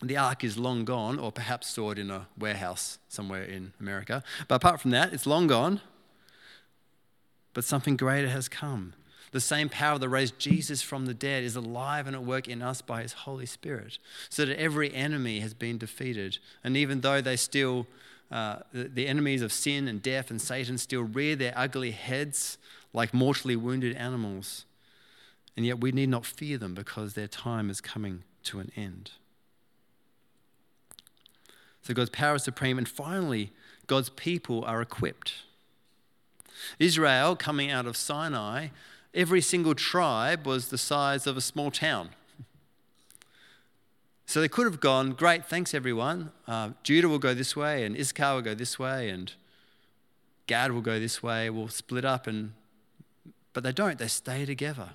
The 0.03 0.17
ark 0.17 0.43
is 0.43 0.57
long 0.57 0.83
gone, 0.83 1.17
or 1.17 1.31
perhaps 1.31 1.67
stored 1.67 1.97
in 1.97 2.11
a 2.11 2.27
warehouse 2.37 2.99
somewhere 3.07 3.43
in 3.43 3.73
America. 3.79 4.21
But 4.47 4.55
apart 4.55 4.81
from 4.81 4.91
that, 4.91 5.13
it's 5.13 5.25
long 5.25 5.47
gone. 5.47 5.79
But 7.53 7.63
something 7.63 7.95
greater 7.95 8.29
has 8.29 8.49
come. 8.49 8.93
The 9.31 9.39
same 9.39 9.69
power 9.69 9.97
that 9.97 10.09
raised 10.09 10.37
Jesus 10.37 10.81
from 10.81 11.05
the 11.05 11.13
dead 11.13 11.43
is 11.43 11.55
alive 11.55 12.05
and 12.05 12.15
at 12.15 12.23
work 12.23 12.47
in 12.47 12.61
us 12.61 12.81
by 12.81 13.01
his 13.01 13.13
Holy 13.13 13.45
Spirit, 13.45 13.97
so 14.29 14.45
that 14.45 14.59
every 14.59 14.93
enemy 14.93 15.39
has 15.39 15.53
been 15.53 15.77
defeated. 15.77 16.37
And 16.63 16.75
even 16.75 17.01
though 17.01 17.21
they 17.21 17.35
still, 17.35 17.87
uh, 18.29 18.57
the, 18.73 18.83
the 18.83 19.07
enemies 19.07 19.41
of 19.41 19.51
sin 19.51 19.87
and 19.87 20.01
death 20.01 20.29
and 20.29 20.41
Satan 20.41 20.77
still 20.77 21.03
rear 21.03 21.35
their 21.35 21.53
ugly 21.55 21.91
heads 21.91 22.57
like 22.93 23.13
mortally 23.13 23.55
wounded 23.55 23.95
animals, 23.95 24.65
and 25.55 25.65
yet 25.65 25.79
we 25.79 25.91
need 25.91 26.09
not 26.09 26.25
fear 26.25 26.57
them 26.57 26.75
because 26.75 27.13
their 27.13 27.27
time 27.27 27.69
is 27.69 27.81
coming 27.81 28.23
to 28.43 28.59
an 28.59 28.71
end. 28.75 29.11
So 31.83 31.93
God's 31.93 32.09
power 32.09 32.35
is 32.35 32.43
supreme. 32.43 32.77
And 32.77 32.87
finally, 32.87 33.51
God's 33.87 34.09
people 34.09 34.63
are 34.65 34.81
equipped. 34.81 35.33
Israel, 36.79 37.35
coming 37.35 37.69
out 37.69 37.85
of 37.85 37.97
Sinai, 37.97 38.69
every 39.13 39.41
single 39.41 39.75
tribe 39.75 40.47
was 40.47 40.69
the 40.69 40.77
size 40.77 41.27
of 41.27 41.37
a 41.37 41.41
small 41.41 41.71
town. 41.71 42.09
So 44.25 44.39
they 44.39 44.47
could 44.47 44.65
have 44.65 44.79
gone, 44.79 45.11
Great, 45.11 45.45
thanks 45.45 45.73
everyone. 45.73 46.31
Uh, 46.47 46.69
Judah 46.81 47.09
will 47.09 47.19
go 47.19 47.33
this 47.33 47.57
way, 47.57 47.83
and 47.83 47.95
Issachar 47.95 48.35
will 48.35 48.41
go 48.41 48.55
this 48.55 48.79
way, 48.79 49.09
and 49.09 49.31
Gad 50.47 50.71
will 50.71 50.81
go 50.81 50.97
this 50.97 51.21
way. 51.21 51.49
We'll 51.49 51.67
split 51.67 52.05
up. 52.05 52.25
And, 52.25 52.53
but 53.51 53.63
they 53.63 53.73
don't, 53.73 53.99
they 53.99 54.07
stay 54.07 54.45
together. 54.45 54.91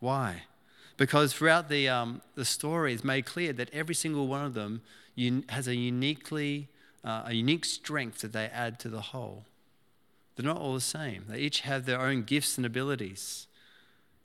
Why? 0.00 0.44
Because 0.96 1.34
throughout 1.34 1.68
the, 1.68 1.88
um, 1.90 2.22
the 2.34 2.46
story, 2.46 2.94
it's 2.94 3.04
made 3.04 3.26
clear 3.26 3.52
that 3.52 3.70
every 3.72 3.94
single 3.94 4.26
one 4.26 4.44
of 4.44 4.54
them 4.54 4.80
has 5.48 5.66
a 5.66 5.74
uniquely 5.74 6.68
uh, 7.04 7.22
a 7.26 7.34
unique 7.34 7.64
strength 7.64 8.18
that 8.18 8.32
they 8.32 8.46
add 8.46 8.80
to 8.80 8.88
the 8.88 9.00
whole. 9.00 9.44
They're 10.34 10.44
not 10.44 10.60
all 10.60 10.74
the 10.74 10.80
same. 10.80 11.24
They 11.28 11.38
each 11.38 11.60
have 11.60 11.86
their 11.86 12.00
own 12.00 12.24
gifts 12.24 12.56
and 12.56 12.66
abilities. 12.66 13.46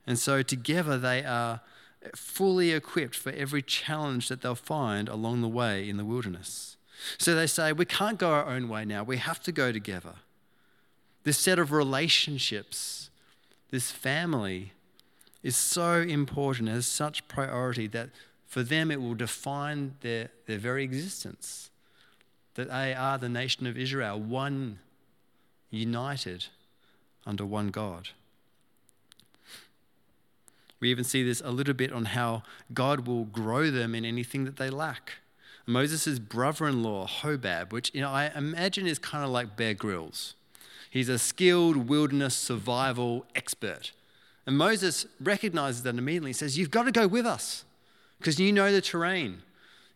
And 0.08 0.17
so 0.17 0.41
together 0.41 0.97
they 0.97 1.23
are 1.23 1.62
fully 2.15 2.71
equipped 2.71 3.15
for 3.15 3.32
every 3.32 3.62
challenge 3.62 4.27
that 4.30 4.41
they'll 4.41 4.56
find 4.56 5.08
along 5.08 5.41
the 5.41 5.47
way 5.47 5.88
in 5.88 5.97
the 5.97 6.04
wilderness. 6.06 6.75
So 7.17 7.36
they 7.36 7.47
say, 7.47 7.71
We 7.71 7.86
can't 7.86 8.17
go 8.17 8.32
our 8.32 8.47
own 8.47 8.67
way 8.67 8.84
now. 8.84 9.04
We 9.04 9.17
have 9.17 9.41
to 9.43 9.51
go 9.51 9.71
together. 9.71 10.15
This 11.23 11.38
set 11.38 11.60
of 11.60 11.71
relationships, 11.71 13.12
this 13.69 13.91
family, 13.91 14.73
is 15.43 15.56
so 15.56 15.99
important, 16.01 16.69
has 16.69 16.88
such 16.88 17.27
priority 17.27 17.88
that 17.88 18.10
for 18.51 18.63
them 18.63 18.91
it 18.91 19.01
will 19.01 19.15
define 19.15 19.95
their, 20.01 20.29
their 20.45 20.57
very 20.57 20.83
existence. 20.83 21.69
That 22.55 22.67
they 22.67 22.93
are 22.93 23.17
the 23.17 23.29
nation 23.29 23.65
of 23.65 23.77
Israel, 23.77 24.19
one 24.19 24.79
united 25.69 26.47
under 27.25 27.45
one 27.45 27.69
God. 27.69 28.09
We 30.81 30.91
even 30.91 31.05
see 31.05 31.23
this 31.23 31.39
a 31.39 31.49
little 31.49 31.73
bit 31.73 31.93
on 31.93 32.03
how 32.03 32.43
God 32.73 33.07
will 33.07 33.23
grow 33.23 33.71
them 33.71 33.95
in 33.95 34.03
anything 34.03 34.43
that 34.43 34.57
they 34.57 34.69
lack. 34.69 35.13
Moses' 35.65 36.19
brother 36.19 36.67
in 36.67 36.83
law, 36.83 37.07
Hobab, 37.07 37.71
which 37.71 37.89
you 37.93 38.01
know, 38.01 38.09
I 38.09 38.33
imagine 38.35 38.85
is 38.85 38.99
kind 38.99 39.23
of 39.23 39.29
like 39.29 39.55
Bear 39.55 39.73
Grylls. 39.73 40.33
He's 40.89 41.07
a 41.07 41.17
skilled 41.17 41.87
wilderness 41.87 42.35
survival 42.35 43.25
expert. 43.33 43.93
And 44.45 44.57
Moses 44.57 45.05
recognizes 45.21 45.83
that 45.83 45.95
immediately. 45.95 46.33
Says, 46.33 46.57
You've 46.57 46.69
got 46.69 46.83
to 46.83 46.91
go 46.91 47.07
with 47.07 47.25
us 47.25 47.63
because 48.21 48.39
you 48.39 48.53
know 48.53 48.71
the 48.71 48.81
terrain. 48.81 49.41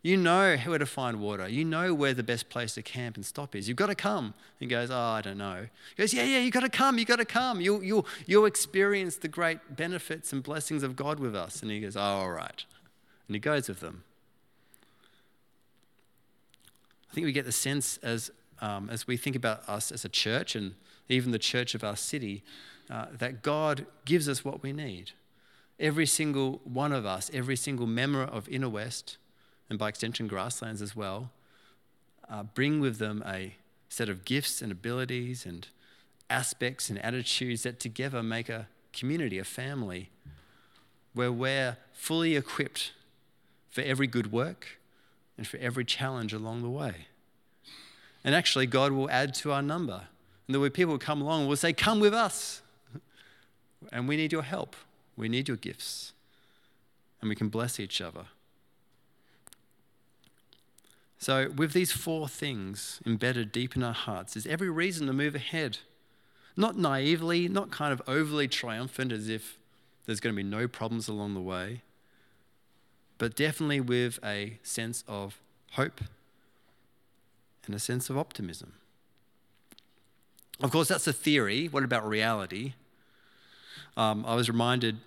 You 0.02 0.18
know 0.18 0.58
where 0.58 0.78
to 0.78 0.86
find 0.86 1.20
water. 1.20 1.48
You 1.48 1.64
know 1.64 1.94
where 1.94 2.14
the 2.14 2.24
best 2.24 2.50
place 2.50 2.74
to 2.76 2.82
camp 2.84 3.16
and 3.16 3.26
stop 3.26 3.56
is. 3.56 3.68
You've 3.68 3.78
got 3.78 3.88
to 3.88 3.96
come. 3.96 4.34
He 4.60 4.68
goes, 4.68 4.92
Oh, 4.92 4.96
I 4.96 5.22
don't 5.22 5.38
know. 5.38 5.68
He 5.96 6.04
goes, 6.04 6.14
Yeah, 6.14 6.24
yeah, 6.26 6.40
you've 6.40 6.54
got 6.54 6.60
to 6.60 6.70
come. 6.70 7.00
You've 7.00 7.08
got 7.08 7.16
to 7.16 7.26
come. 7.26 7.62
You'll, 7.62 7.84
you'll, 7.84 8.06
you'll 8.28 8.46
experience 8.46 9.16
the 9.16 9.28
great 9.28 9.76
benefits 9.76 10.32
and 10.32 10.44
blessings 10.44 10.84
of 10.84 10.96
God 10.96 11.20
with 11.20 11.36
us. 11.36 11.62
And 11.62 11.72
he 11.72 11.80
goes, 11.80 11.96
Oh, 11.96 12.02
all 12.02 12.30
right. 12.30 12.64
And 13.28 13.36
he 13.36 13.40
goes 13.40 13.68
with 13.68 13.80
them. 13.80 14.04
I 17.10 17.16
think 17.16 17.26
we 17.26 17.32
get 17.32 17.46
the 17.46 17.52
sense 17.52 17.98
as, 18.04 18.30
um, 18.62 18.90
as 18.92 19.08
we 19.08 19.18
think 19.18 19.36
about 19.36 19.68
us 19.68 19.92
as 19.92 20.06
a 20.06 20.10
church 20.10 20.56
and 20.56 20.76
even 21.10 21.32
the 21.32 21.40
church 21.40 21.74
of 21.74 21.84
our 21.84 21.96
city 21.96 22.44
uh, 22.92 23.06
that 23.18 23.42
God 23.42 23.88
gives 24.06 24.30
us 24.30 24.46
what 24.46 24.62
we 24.62 24.72
need. 24.72 25.14
Every 25.80 26.06
single 26.06 26.62
one 26.64 26.94
of 26.94 27.06
us, 27.06 27.30
every 27.34 27.56
single 27.56 27.88
member 27.88 28.24
of 28.24 28.48
Inner 28.48 28.70
West, 28.70 29.18
and 29.70 29.78
by 29.78 29.90
extension, 29.90 30.28
grasslands 30.28 30.82
as 30.82 30.96
well, 30.96 31.32
uh, 32.30 32.44
bring 32.44 32.80
with 32.80 32.98
them 32.98 33.24
a 33.26 33.56
set 33.90 34.10
of 34.10 34.26
gifts 34.26 34.62
and 34.62 34.72
abilities 34.72 35.46
and 35.46 35.68
aspects 36.30 36.90
and 36.90 37.04
attitudes 37.04 37.64
that 37.64 37.80
together 37.80 38.24
make 38.24 38.50
a 38.50 38.68
community, 38.94 39.38
a 39.38 39.44
family, 39.44 40.10
where 41.14 41.32
we're 41.32 41.78
fully 41.94 42.36
equipped 42.36 42.94
for 43.70 43.82
every 43.82 44.08
good 44.08 44.32
work 44.32 44.80
and 45.38 45.48
for 45.48 45.58
every 45.58 45.86
challenge 45.86 46.34
along 46.34 46.62
the 46.62 46.70
way. 46.70 47.08
And 48.24 48.34
actually, 48.34 48.66
God 48.66 48.92
will 48.92 49.10
add 49.10 49.34
to 49.36 49.52
our 49.52 49.62
number. 49.62 50.02
And 50.48 50.56
the 50.56 50.60
way 50.60 50.70
people 50.70 50.94
who 50.94 51.00
come 51.00 51.22
along 51.22 51.48
will 51.48 51.56
say, 51.56 51.74
Come 51.74 52.00
with 52.00 52.14
us. 52.14 52.62
And 53.92 54.08
we 54.08 54.18
need 54.18 54.32
your 54.32 54.42
help. 54.42 54.76
We 55.16 55.30
need 55.30 55.48
your 55.48 55.58
gifts. 55.58 56.14
And 57.22 57.30
we 57.30 57.36
can 57.36 57.50
bless 57.50 57.80
each 57.80 58.02
other. 58.02 58.26
So, 61.18 61.50
with 61.56 61.74
these 61.74 61.92
four 61.92 62.28
things 62.28 63.00
embedded 63.06 63.52
deep 63.52 63.76
in 63.76 63.84
our 63.84 63.94
hearts, 63.94 64.34
there's 64.34 64.46
every 64.46 64.70
reason 64.70 65.08
to 65.08 65.14
move 65.14 65.34
ahead. 65.34 65.80
Not 66.58 66.78
naively, 66.78 67.48
not 67.48 67.72
kind 67.72 67.92
of 67.92 68.02
overly 68.08 68.48
triumphant 68.48 69.12
as 69.12 69.28
if 69.30 69.58
There's 70.06 70.20
going 70.20 70.36
to 70.36 70.38
be 70.38 70.48
no 70.48 70.68
problems 70.68 71.08
along 71.08 71.34
the 71.34 71.42
way, 71.42 71.82
but 73.18 73.36
definitely 73.36 73.82
with 73.82 74.20
a 74.24 74.60
sense 74.62 75.04
of 75.08 75.40
hope 75.72 76.02
and 77.66 77.74
a 77.74 77.80
sense 77.80 78.10
of 78.10 78.18
optimism. 78.18 78.74
Of 80.62 80.72
course, 80.72 80.88
that's 80.88 81.08
a 81.08 81.14
theory. 81.14 81.66
What 81.66 81.84
about 81.84 82.08
reality? 82.08 82.74
Um, 83.98 84.26
I 84.28 84.36
was 84.36 84.50
reminded 84.50 84.98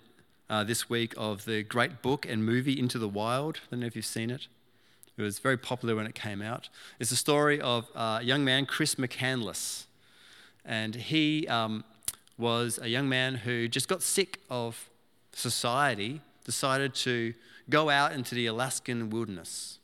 uh, 0.49 0.63
this 0.63 0.89
week 0.89 1.13
of 1.15 1.45
the 1.45 1.61
great 1.61 2.01
book 2.01 2.25
and 2.27 2.43
movie 2.43 2.79
Into 2.79 2.97
the 2.97 3.07
Wild. 3.07 3.57
I 3.57 3.59
don't 3.69 3.81
know 3.81 3.85
if 3.85 3.95
you've 3.95 4.03
seen 4.03 4.31
it. 4.31 4.47
It 5.15 5.21
was 5.21 5.37
very 5.37 5.57
popular 5.57 5.95
when 5.95 6.07
it 6.07 6.15
came 6.15 6.41
out. 6.41 6.69
It's 6.99 7.11
the 7.11 7.15
story 7.15 7.61
of 7.61 7.87
a 7.93 8.21
young 8.23 8.43
man, 8.43 8.65
Chris 8.65 8.95
McCandless. 8.95 9.85
And 10.65 10.95
he 10.95 11.47
um, 11.47 11.83
was 12.39 12.79
a 12.81 12.87
young 12.87 13.07
man 13.07 13.35
who 13.35 13.67
just 13.67 13.87
got 13.87 14.01
sick 14.01 14.39
of 14.49 14.89
society, 15.33 16.21
decided 16.43 16.95
to 16.95 17.35
go 17.69 17.91
out 17.91 18.11
into 18.13 18.33
the 18.33 18.47
Alaskan 18.47 19.11
wilderness. 19.11 19.77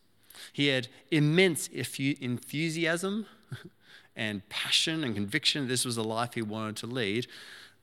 He 0.51 0.67
had 0.67 0.87
immense 1.11 1.67
enthusiasm 1.67 3.27
and 4.15 4.47
passion 4.49 5.03
and 5.03 5.13
conviction. 5.13 5.67
This 5.67 5.85
was 5.85 5.95
the 5.95 6.03
life 6.03 6.33
he 6.33 6.41
wanted 6.41 6.77
to 6.77 6.87
lead, 6.87 7.27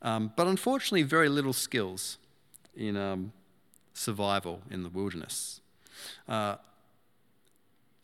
um, 0.03 0.33
but 0.37 0.47
unfortunately, 0.47 1.03
very 1.03 1.29
little 1.29 1.53
skills 1.53 2.19
in 2.77 2.97
um, 2.97 3.33
survival 3.95 4.63
in 4.71 4.83
the 4.83 4.89
wilderness. 4.89 5.61
Uh, 6.29 6.57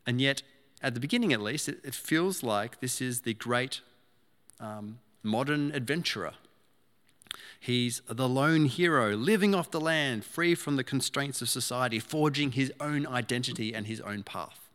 and 0.06 0.20
yet, 0.20 0.42
at 0.80 0.94
the 0.94 1.00
beginning 1.00 1.32
at 1.32 1.40
least, 1.40 1.68
it, 1.68 1.80
it 1.84 1.94
feels 1.94 2.42
like 2.42 2.80
this 2.80 3.00
is 3.00 3.22
the 3.22 3.34
great 3.34 3.80
um, 4.60 5.00
modern 5.22 5.72
adventurer. 5.72 6.34
He's 7.60 8.00
the 8.08 8.28
lone 8.28 8.66
hero, 8.66 9.16
living 9.16 9.54
off 9.54 9.70
the 9.70 9.80
land, 9.80 10.24
free 10.24 10.54
from 10.54 10.76
the 10.76 10.84
constraints 10.84 11.42
of 11.42 11.48
society, 11.48 11.98
forging 11.98 12.52
his 12.52 12.72
own 12.80 13.06
identity 13.06 13.74
and 13.74 13.86
his 13.86 14.00
own 14.00 14.22
path. 14.22 14.68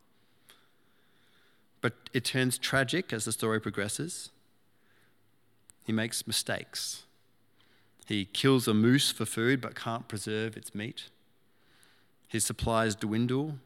But 1.79 1.93
it 2.13 2.25
turns 2.25 2.57
tragic 2.57 3.13
as 3.13 3.25
the 3.25 3.31
story 3.31 3.62
progresses. 3.62 4.29
He 5.86 5.93
makes 5.93 6.27
mistakes. 6.27 7.03
He 8.07 8.25
kills 8.25 8.67
a 8.67 8.73
moose 8.73 9.11
for 9.11 9.25
food 9.25 9.61
but 9.61 9.75
can't 9.75 10.07
preserve 10.07 10.57
its 10.57 10.75
meat. 10.75 11.09
His 12.27 12.45
supplies 12.45 12.95
dwindle, 12.95 13.59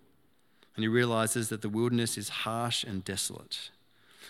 and 0.76 0.84
he 0.84 0.88
realizes 0.88 1.50
that 1.50 1.62
the 1.62 1.70
wilderness 1.70 2.18
is 2.18 2.30
harsh 2.30 2.84
and 2.84 3.04
desolate. 3.04 3.72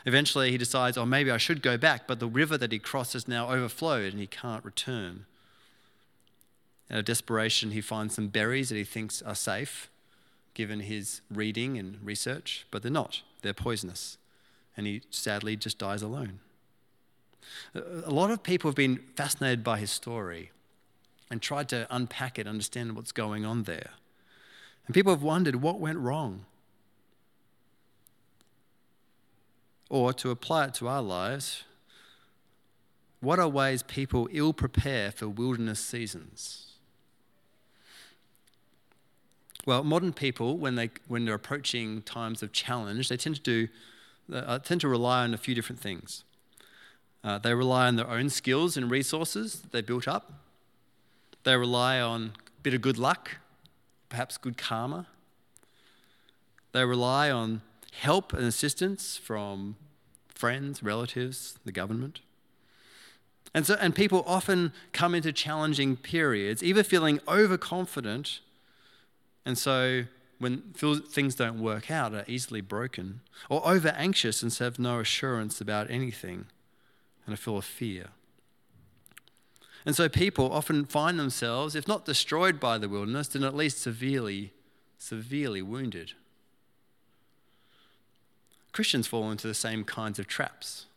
Eventually, 0.05 0.51
he 0.51 0.57
decides, 0.57 0.97
oh, 0.97 1.05
maybe 1.05 1.31
I 1.31 1.37
should 1.37 1.61
go 1.61 1.77
back, 1.77 2.07
but 2.07 2.19
the 2.19 2.27
river 2.27 2.57
that 2.57 2.71
he 2.71 2.79
crosses 2.79 3.27
now 3.27 3.49
overflowed 3.49 4.13
and 4.13 4.21
he 4.21 4.27
can't 4.27 4.63
return. 4.63 5.25
Out 6.89 6.99
of 6.99 7.05
desperation, 7.05 7.71
he 7.71 7.81
finds 7.81 8.15
some 8.15 8.29
berries 8.29 8.69
that 8.69 8.75
he 8.75 8.83
thinks 8.83 9.21
are 9.21 9.35
safe, 9.35 9.89
given 10.53 10.81
his 10.81 11.21
reading 11.29 11.77
and 11.77 11.99
research, 12.03 12.65
but 12.71 12.81
they're 12.81 12.91
not. 12.91 13.21
They're 13.41 13.53
poisonous. 13.53 14.17
And 14.77 14.87
he 14.87 15.01
sadly 15.09 15.55
just 15.55 15.79
dies 15.79 16.01
alone. 16.01 16.39
A 17.75 18.11
lot 18.11 18.31
of 18.31 18.43
people 18.43 18.69
have 18.69 18.75
been 18.75 18.99
fascinated 19.15 19.63
by 19.63 19.79
his 19.79 19.91
story 19.91 20.51
and 21.29 21.41
tried 21.41 21.69
to 21.69 21.87
unpack 21.89 22.39
it, 22.39 22.47
understand 22.47 22.95
what's 22.95 23.11
going 23.11 23.45
on 23.45 23.63
there. 23.63 23.91
And 24.85 24.93
people 24.93 25.11
have 25.11 25.23
wondered 25.23 25.57
what 25.57 25.79
went 25.79 25.99
wrong. 25.99 26.45
Or 29.89 30.13
to 30.13 30.31
apply 30.31 30.65
it 30.65 30.73
to 30.75 30.87
our 30.87 31.01
lives, 31.01 31.63
what 33.19 33.39
are 33.39 33.47
ways 33.47 33.83
people 33.83 34.29
ill 34.31 34.53
prepare 34.53 35.11
for 35.11 35.27
wilderness 35.27 35.79
seasons? 35.79 36.67
Well, 39.65 39.83
modern 39.83 40.13
people, 40.13 40.57
when, 40.57 40.75
they, 40.75 40.91
when 41.09 41.25
they're 41.25 41.35
approaching 41.35 42.01
times 42.03 42.41
of 42.41 42.53
challenge, 42.53 43.09
they 43.09 43.17
tend 43.17 43.35
to, 43.35 43.41
do, 43.41 43.67
uh, 44.33 44.59
tend 44.59 44.79
to 44.81 44.87
rely 44.87 45.23
on 45.23 45.33
a 45.33 45.37
few 45.37 45.53
different 45.53 45.81
things. 45.81 46.23
Uh, 47.23 47.37
they 47.37 47.53
rely 47.53 47.87
on 47.87 47.95
their 47.95 48.09
own 48.09 48.29
skills 48.29 48.77
and 48.77 48.89
resources 48.89 49.61
that 49.61 49.71
they 49.71 49.81
built 49.81 50.07
up. 50.07 50.33
They 51.43 51.55
rely 51.55 51.99
on 51.99 52.33
a 52.35 52.61
bit 52.61 52.73
of 52.73 52.81
good 52.81 52.97
luck, 52.97 53.37
perhaps 54.09 54.37
good 54.37 54.57
karma. 54.57 55.07
They 56.71 56.85
rely 56.85 57.31
on 57.31 57.61
help 57.99 58.33
and 58.33 58.43
assistance 58.43 59.17
from 59.17 59.75
friends, 60.29 60.83
relatives, 60.83 61.57
the 61.65 61.71
government. 61.71 62.21
And, 63.53 63.65
so, 63.65 63.75
and 63.79 63.95
people 63.95 64.23
often 64.27 64.73
come 64.91 65.15
into 65.15 65.31
challenging 65.31 65.95
periods, 65.95 66.61
either 66.63 66.83
feeling 66.83 67.19
overconfident, 67.27 68.41
and 69.45 69.57
so 69.57 70.03
when 70.39 70.59
things 71.09 71.33
don't 71.35 71.59
work 71.59 71.89
out, 71.89 72.13
are 72.13 72.25
easily 72.27 72.61
broken, 72.61 73.21
or 73.49 73.65
over 73.67 73.89
anxious 73.89 74.43
and 74.43 74.53
have 74.55 74.77
no 74.77 74.99
assurance 74.99 75.59
about 75.59 75.89
anything 75.89 76.45
and 77.27 77.33
are 77.33 77.37
full 77.37 77.57
of 77.57 77.65
fear. 77.65 78.07
And 79.85 79.95
so 79.95 80.09
people 80.09 80.51
often 80.51 80.85
find 80.85 81.19
themselves, 81.19 81.75
if 81.75 81.87
not 81.87 82.05
destroyed 82.05 82.59
by 82.59 82.77
the 82.77 82.89
wilderness, 82.89 83.27
then 83.27 83.43
at 83.43 83.55
least 83.55 83.79
severely, 83.79 84.51
severely 84.97 85.61
wounded. 85.61 86.13
Christians 88.71 89.07
fall 89.07 89.31
into 89.31 89.47
the 89.47 89.53
same 89.53 89.83
kinds 89.83 90.19
of 90.19 90.27
traps. 90.27 90.87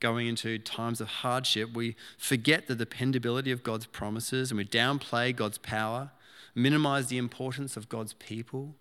Going 0.00 0.26
into 0.26 0.58
times 0.58 1.00
of 1.00 1.08
hardship, 1.08 1.72
we 1.72 1.94
forget 2.18 2.66
the 2.66 2.74
dependability 2.74 3.52
of 3.52 3.62
God's 3.62 3.86
promises 3.86 4.50
and 4.50 4.58
we 4.58 4.64
downplay 4.64 5.34
God's 5.34 5.58
power, 5.58 6.10
minimize 6.54 7.06
the 7.06 7.18
importance 7.18 7.76
of 7.76 7.88
God's 7.88 8.14
people, 8.14 8.74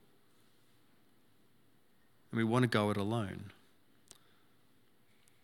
and 2.31 2.37
we 2.37 2.43
want 2.43 2.63
to 2.63 2.67
go 2.67 2.89
it 2.89 2.97
alone. 2.97 3.51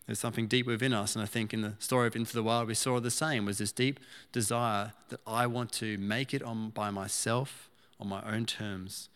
There's 0.08 0.20
something 0.20 0.48
deep 0.48 0.66
within 0.66 0.94
us, 0.94 1.16
and 1.16 1.22
I 1.22 1.26
think 1.26 1.54
in 1.54 1.62
the 1.62 1.74
story 1.80 2.08
of 2.08 2.16
Into 2.16 2.34
the 2.34 2.42
Wild, 2.42 2.70
we 2.70 2.74
saw 2.74 3.02
the 3.02 3.12
same 3.12 3.46
was 3.46 3.58
this 3.58 3.74
deep 3.74 4.00
desire 4.32 4.94
that 5.10 5.20
I 5.28 5.48
want 5.48 5.74
to 5.74 5.98
make 5.98 6.34
it 6.34 6.42
on 6.42 6.70
by 6.70 6.90
myself, 6.92 7.70
on 8.00 8.08
my 8.08 8.24
own 8.24 8.46
terms, 8.46 9.10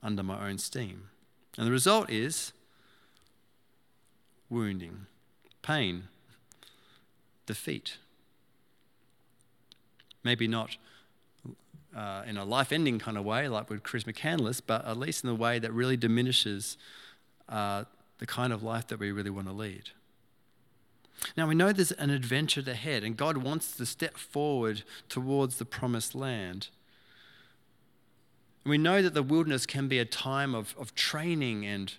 under 0.00 0.22
my 0.22 0.48
own 0.48 0.58
steam. 0.58 1.08
And 1.56 1.66
the 1.66 1.72
result 1.72 2.08
is 2.08 2.52
wounding, 4.48 5.06
pain, 5.60 6.04
defeat. 7.46 7.96
Maybe 10.22 10.46
not 10.46 10.76
uh, 11.96 12.22
in 12.28 12.36
a 12.36 12.44
life 12.44 12.70
ending 12.70 13.00
kind 13.00 13.18
of 13.18 13.24
way, 13.24 13.48
like 13.48 13.68
with 13.68 13.82
Chris 13.82 14.04
McCandless, 14.04 14.62
but 14.64 14.86
at 14.86 14.96
least 14.96 15.24
in 15.24 15.30
a 15.30 15.34
way 15.34 15.58
that 15.58 15.72
really 15.72 15.96
diminishes 15.96 16.76
uh, 17.48 17.84
the 18.18 18.26
kind 18.26 18.52
of 18.52 18.62
life 18.62 18.86
that 18.86 19.00
we 19.00 19.10
really 19.10 19.30
want 19.30 19.48
to 19.48 19.52
lead. 19.52 19.90
Now 21.36 21.46
we 21.48 21.54
know 21.54 21.72
there's 21.72 21.92
an 21.92 22.10
adventure 22.10 22.62
ahead, 22.66 23.04
and 23.04 23.16
God 23.16 23.38
wants 23.38 23.76
to 23.76 23.86
step 23.86 24.16
forward 24.16 24.82
towards 25.08 25.58
the 25.58 25.64
promised 25.64 26.14
land. 26.14 26.68
And 28.64 28.70
we 28.70 28.78
know 28.78 29.02
that 29.02 29.14
the 29.14 29.22
wilderness 29.22 29.66
can 29.66 29.88
be 29.88 29.98
a 29.98 30.04
time 30.04 30.54
of, 30.54 30.74
of 30.78 30.94
training 30.94 31.64
and, 31.64 31.92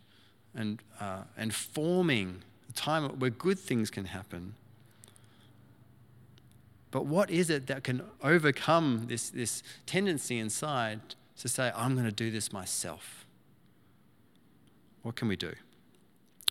and, 0.55 0.79
uh, 0.99 1.23
and 1.37 1.53
forming, 1.53 2.43
a 2.69 2.73
time 2.73 3.19
where 3.19 3.29
good 3.29 3.59
things 3.59 3.89
can 3.89 4.05
happen. 4.05 4.55
But 6.91 7.05
what 7.05 7.29
is 7.29 7.49
it 7.49 7.67
that 7.67 7.83
can 7.83 8.03
overcome 8.23 9.05
this, 9.07 9.29
this 9.29 9.63
tendency 9.85 10.39
inside 10.39 11.01
to 11.39 11.47
say, 11.47 11.71
I'm 11.75 11.93
going 11.93 12.05
to 12.05 12.11
do 12.11 12.31
this 12.31 12.51
myself? 12.51 13.25
What 15.03 15.15
can 15.15 15.27
we 15.27 15.35
do? 15.35 15.53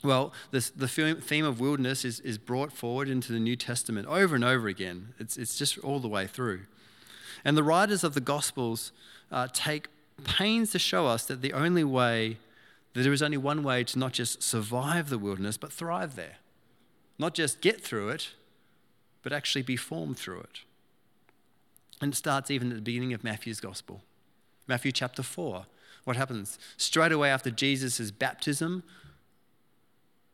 Well, 0.05 0.33
this, 0.53 0.71
the 0.71 0.87
theme 0.87 1.45
of 1.45 1.61
wilderness 1.61 2.05
is, 2.05 2.21
is 2.21 2.39
brought 2.39 2.73
forward 2.73 3.09
into 3.09 3.33
the 3.33 3.41
New 3.41 3.57
Testament 3.57 4.07
over 4.07 4.35
and 4.35 4.45
over 4.45 4.69
again. 4.69 5.15
It's, 5.19 5.37
it's 5.37 5.59
just 5.59 5.79
all 5.79 5.99
the 5.99 6.09
way 6.09 6.27
through. 6.27 6.61
And 7.45 7.57
the 7.57 7.65
writers 7.65 8.05
of 8.05 8.15
the 8.15 8.21
Gospels 8.21 8.93
uh, 9.33 9.49
take 9.53 9.89
pains 10.25 10.71
to 10.73 10.79
show 10.79 11.07
us 11.07 11.25
that 11.27 11.43
the 11.43 11.53
only 11.53 11.85
way, 11.85 12.39
that 12.95 13.03
there 13.03 13.13
is 13.13 13.23
only 13.23 13.37
one 13.37 13.63
way 13.63 13.85
to 13.85 13.99
not 13.99 14.13
just 14.13 14.43
survive 14.43 15.09
the 15.09 15.19
wilderness, 15.19 15.57
but 15.57 15.73
thrive 15.73 16.15
there. 16.15 16.37
Not 17.19 17.35
just 17.35 17.61
get 17.61 17.81
through 17.81 18.11
it, 18.11 18.31
but 19.23 19.33
actually 19.33 19.63
be 19.63 19.77
formed 19.77 20.17
through 20.17 20.41
it. 20.41 20.61
And 22.01 22.13
it 22.13 22.17
starts 22.17 22.51
even 22.51 22.71
at 22.71 22.77
the 22.77 22.83
beginning 22.83 23.13
of 23.13 23.25
Matthew's 23.25 23.61
Gospel. 23.61 24.03
Matthew 24.69 24.93
chapter 24.93 25.25
4. 25.25 25.67
What 26.05 26.17
happens? 26.17 26.59
Straight 26.77 27.11
away 27.11 27.31
after 27.31 27.51
Jesus' 27.51 28.11
baptism, 28.13 28.85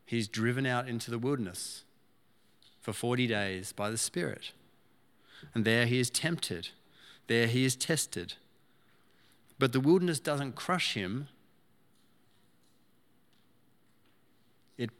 he's 0.05 0.29
driven 0.29 0.67
out 0.67 0.89
into 0.89 1.11
the 1.11 1.19
wilderness 1.19 1.85
for 2.81 2.93
40 2.93 3.27
days 3.27 3.73
by 3.73 3.91
the 3.91 3.99
Spirit. 3.99 4.53
And 5.55 5.65
there 5.65 5.87
he 5.87 5.99
is 5.99 6.11
tempted. 6.11 6.69
There 7.27 7.47
he 7.47 7.65
is 7.65 7.77
tested. 7.77 8.35
But 9.59 9.73
the 9.73 9.81
wilderness 9.81 10.21
doesn't 10.21 10.57
crush 10.57 10.95
him, 10.95 11.29
it 14.77 14.91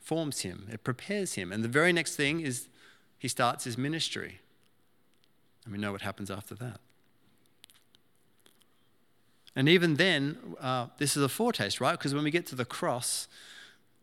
forms 0.00 0.40
him, 0.40 0.68
it 0.72 0.82
prepares 0.82 1.34
him. 1.34 1.52
And 1.52 1.62
the 1.62 1.68
very 1.68 1.92
next 1.92 2.16
thing 2.16 2.40
is 2.40 2.68
he 3.18 3.28
starts 3.28 3.64
his 3.64 3.76
ministry. 3.76 4.40
And 5.64 5.72
we 5.72 5.78
know 5.78 5.92
what 5.92 6.02
happens 6.02 6.30
after 6.30 6.54
that. 6.56 6.80
And 9.56 9.68
even 9.68 9.94
then, 9.94 10.36
uh, 10.60 10.88
this 10.98 11.16
is 11.16 11.22
a 11.22 11.28
foretaste, 11.28 11.80
right? 11.80 11.92
Because 11.92 12.12
when 12.12 12.24
we 12.24 12.30
get 12.30 12.46
to 12.46 12.56
the 12.56 12.64
cross, 12.64 13.28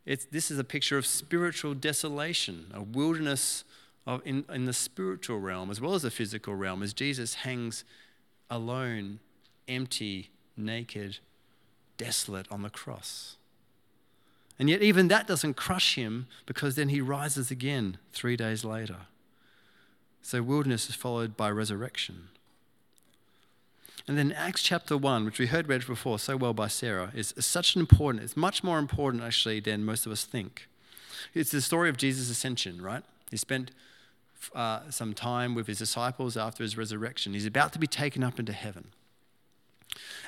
it's, 0.04 0.24
this 0.24 0.50
is 0.50 0.58
a 0.58 0.64
picture 0.64 0.98
of 0.98 1.06
spiritual 1.06 1.74
desolation, 1.74 2.66
a 2.74 2.82
wilderness 2.82 3.64
of, 4.06 4.20
in, 4.24 4.44
in 4.52 4.64
the 4.64 4.72
spiritual 4.72 5.38
realm 5.38 5.70
as 5.70 5.80
well 5.80 5.94
as 5.94 6.02
the 6.02 6.10
physical 6.10 6.54
realm, 6.54 6.82
as 6.82 6.92
Jesus 6.92 7.34
hangs 7.34 7.84
alone, 8.50 9.20
empty, 9.68 10.30
naked, 10.56 11.18
desolate 11.96 12.46
on 12.50 12.62
the 12.62 12.70
cross. 12.70 13.36
And 14.58 14.68
yet, 14.68 14.82
even 14.82 15.08
that 15.08 15.26
doesn't 15.26 15.54
crush 15.54 15.94
him 15.94 16.26
because 16.46 16.74
then 16.74 16.88
he 16.88 17.00
rises 17.00 17.50
again 17.50 17.98
three 18.12 18.36
days 18.36 18.64
later. 18.64 19.06
So, 20.20 20.42
wilderness 20.42 20.88
is 20.88 20.94
followed 20.94 21.36
by 21.36 21.50
resurrection. 21.50 22.28
And 24.08 24.18
then 24.18 24.32
Acts 24.32 24.62
chapter 24.62 24.96
1, 24.96 25.24
which 25.24 25.38
we 25.38 25.46
heard 25.46 25.68
read 25.68 25.86
before 25.86 26.18
so 26.18 26.36
well 26.36 26.54
by 26.54 26.68
Sarah, 26.68 27.12
is, 27.14 27.32
such 27.38 27.76
an 27.76 27.80
important, 27.80 28.24
it's 28.24 28.36
much 28.36 28.64
more 28.64 28.78
important 28.78 29.22
actually 29.22 29.60
than 29.60 29.84
most 29.84 30.06
of 30.06 30.12
us 30.12 30.24
think. 30.24 30.68
It's 31.34 31.50
the 31.50 31.60
story 31.60 31.88
of 31.88 31.96
Jesus' 31.96 32.28
ascension, 32.28 32.82
right? 32.82 33.04
He 33.30 33.36
spent 33.36 33.70
uh, 34.54 34.90
some 34.90 35.14
time 35.14 35.54
with 35.54 35.68
his 35.68 35.78
disciples 35.78 36.36
after 36.36 36.64
his 36.64 36.76
resurrection. 36.76 37.32
He's 37.32 37.46
about 37.46 37.72
to 37.74 37.78
be 37.78 37.86
taken 37.86 38.24
up 38.24 38.40
into 38.40 38.52
heaven. 38.52 38.88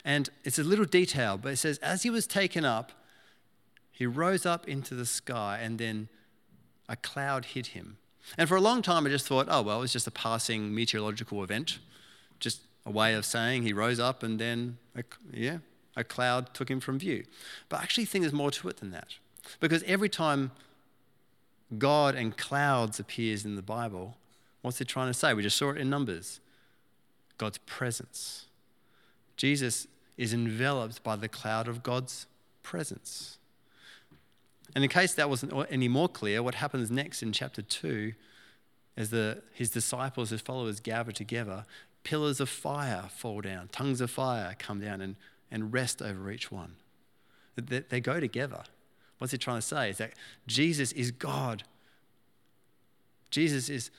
And 0.04 0.30
it's 0.44 0.58
a 0.58 0.64
little 0.64 0.84
detail, 0.84 1.36
but 1.36 1.52
it 1.52 1.56
says, 1.56 1.78
as 1.78 2.04
he 2.04 2.10
was 2.10 2.26
taken 2.26 2.64
up, 2.64 2.92
he 3.90 4.06
rose 4.06 4.44
up 4.44 4.68
into 4.68 4.94
the 4.94 5.06
sky, 5.06 5.60
and 5.62 5.78
then 5.78 6.08
a 6.88 6.96
cloud 6.96 7.46
hid 7.46 7.68
him. 7.68 7.96
And 8.36 8.48
for 8.48 8.56
a 8.56 8.60
long 8.60 8.82
time, 8.82 9.06
I 9.06 9.10
just 9.10 9.26
thought, 9.26 9.46
oh, 9.48 9.62
well, 9.62 9.82
it's 9.82 9.92
just 9.92 10.06
a 10.06 10.10
passing 10.10 10.74
meteorological 10.74 11.42
event, 11.42 11.78
just 12.40 12.60
a 12.86 12.90
way 12.90 13.14
of 13.14 13.24
saying 13.24 13.62
he 13.62 13.72
rose 13.72 13.98
up 13.98 14.22
and 14.22 14.38
then, 14.38 14.78
a, 14.96 15.02
yeah, 15.32 15.58
a 15.96 16.04
cloud 16.04 16.52
took 16.54 16.70
him 16.70 16.80
from 16.80 16.98
view. 16.98 17.24
But 17.68 17.80
I 17.80 17.82
actually 17.82 18.04
think 18.04 18.22
there's 18.22 18.32
more 18.32 18.50
to 18.50 18.68
it 18.68 18.78
than 18.78 18.90
that. 18.90 19.08
Because 19.60 19.82
every 19.84 20.08
time 20.08 20.50
God 21.78 22.14
and 22.14 22.36
clouds 22.36 23.00
appears 23.00 23.44
in 23.44 23.56
the 23.56 23.62
Bible, 23.62 24.16
what's 24.62 24.80
it 24.80 24.88
trying 24.88 25.08
to 25.08 25.14
say? 25.14 25.34
We 25.34 25.42
just 25.42 25.56
saw 25.56 25.70
it 25.70 25.78
in 25.78 25.90
Numbers 25.90 26.40
God's 27.36 27.58
presence. 27.58 28.46
Jesus 29.36 29.88
is 30.16 30.32
enveloped 30.32 31.02
by 31.02 31.16
the 31.16 31.28
cloud 31.28 31.66
of 31.66 31.82
God's 31.82 32.26
presence. 32.62 33.38
And 34.74 34.84
in 34.84 34.90
case 34.90 35.14
that 35.14 35.28
wasn't 35.28 35.52
any 35.70 35.88
more 35.88 36.08
clear, 36.08 36.42
what 36.42 36.56
happens 36.56 36.90
next 36.90 37.22
in 37.22 37.32
chapter 37.32 37.62
2 37.62 38.12
as 38.96 39.10
the, 39.10 39.42
his 39.52 39.70
disciples, 39.70 40.30
his 40.30 40.40
followers 40.40 40.78
gather 40.80 41.12
together, 41.12 41.64
pillars 42.04 42.38
of 42.38 42.48
fire 42.48 43.08
fall 43.10 43.40
down, 43.40 43.68
tongues 43.72 44.00
of 44.00 44.10
fire 44.10 44.54
come 44.58 44.80
down 44.80 45.00
and, 45.00 45.16
and 45.50 45.72
rest 45.72 46.00
over 46.00 46.30
each 46.30 46.52
one. 46.52 46.76
They, 47.56 47.80
they 47.80 48.00
go 48.00 48.20
together. 48.20 48.62
What's 49.18 49.32
he 49.32 49.38
trying 49.38 49.58
to 49.58 49.62
say? 49.62 49.90
Is 49.90 49.98
that 49.98 50.12
Jesus 50.46 50.92
is 50.92 51.10
God. 51.10 51.64
Jesus 53.30 53.68
is, 53.68 53.90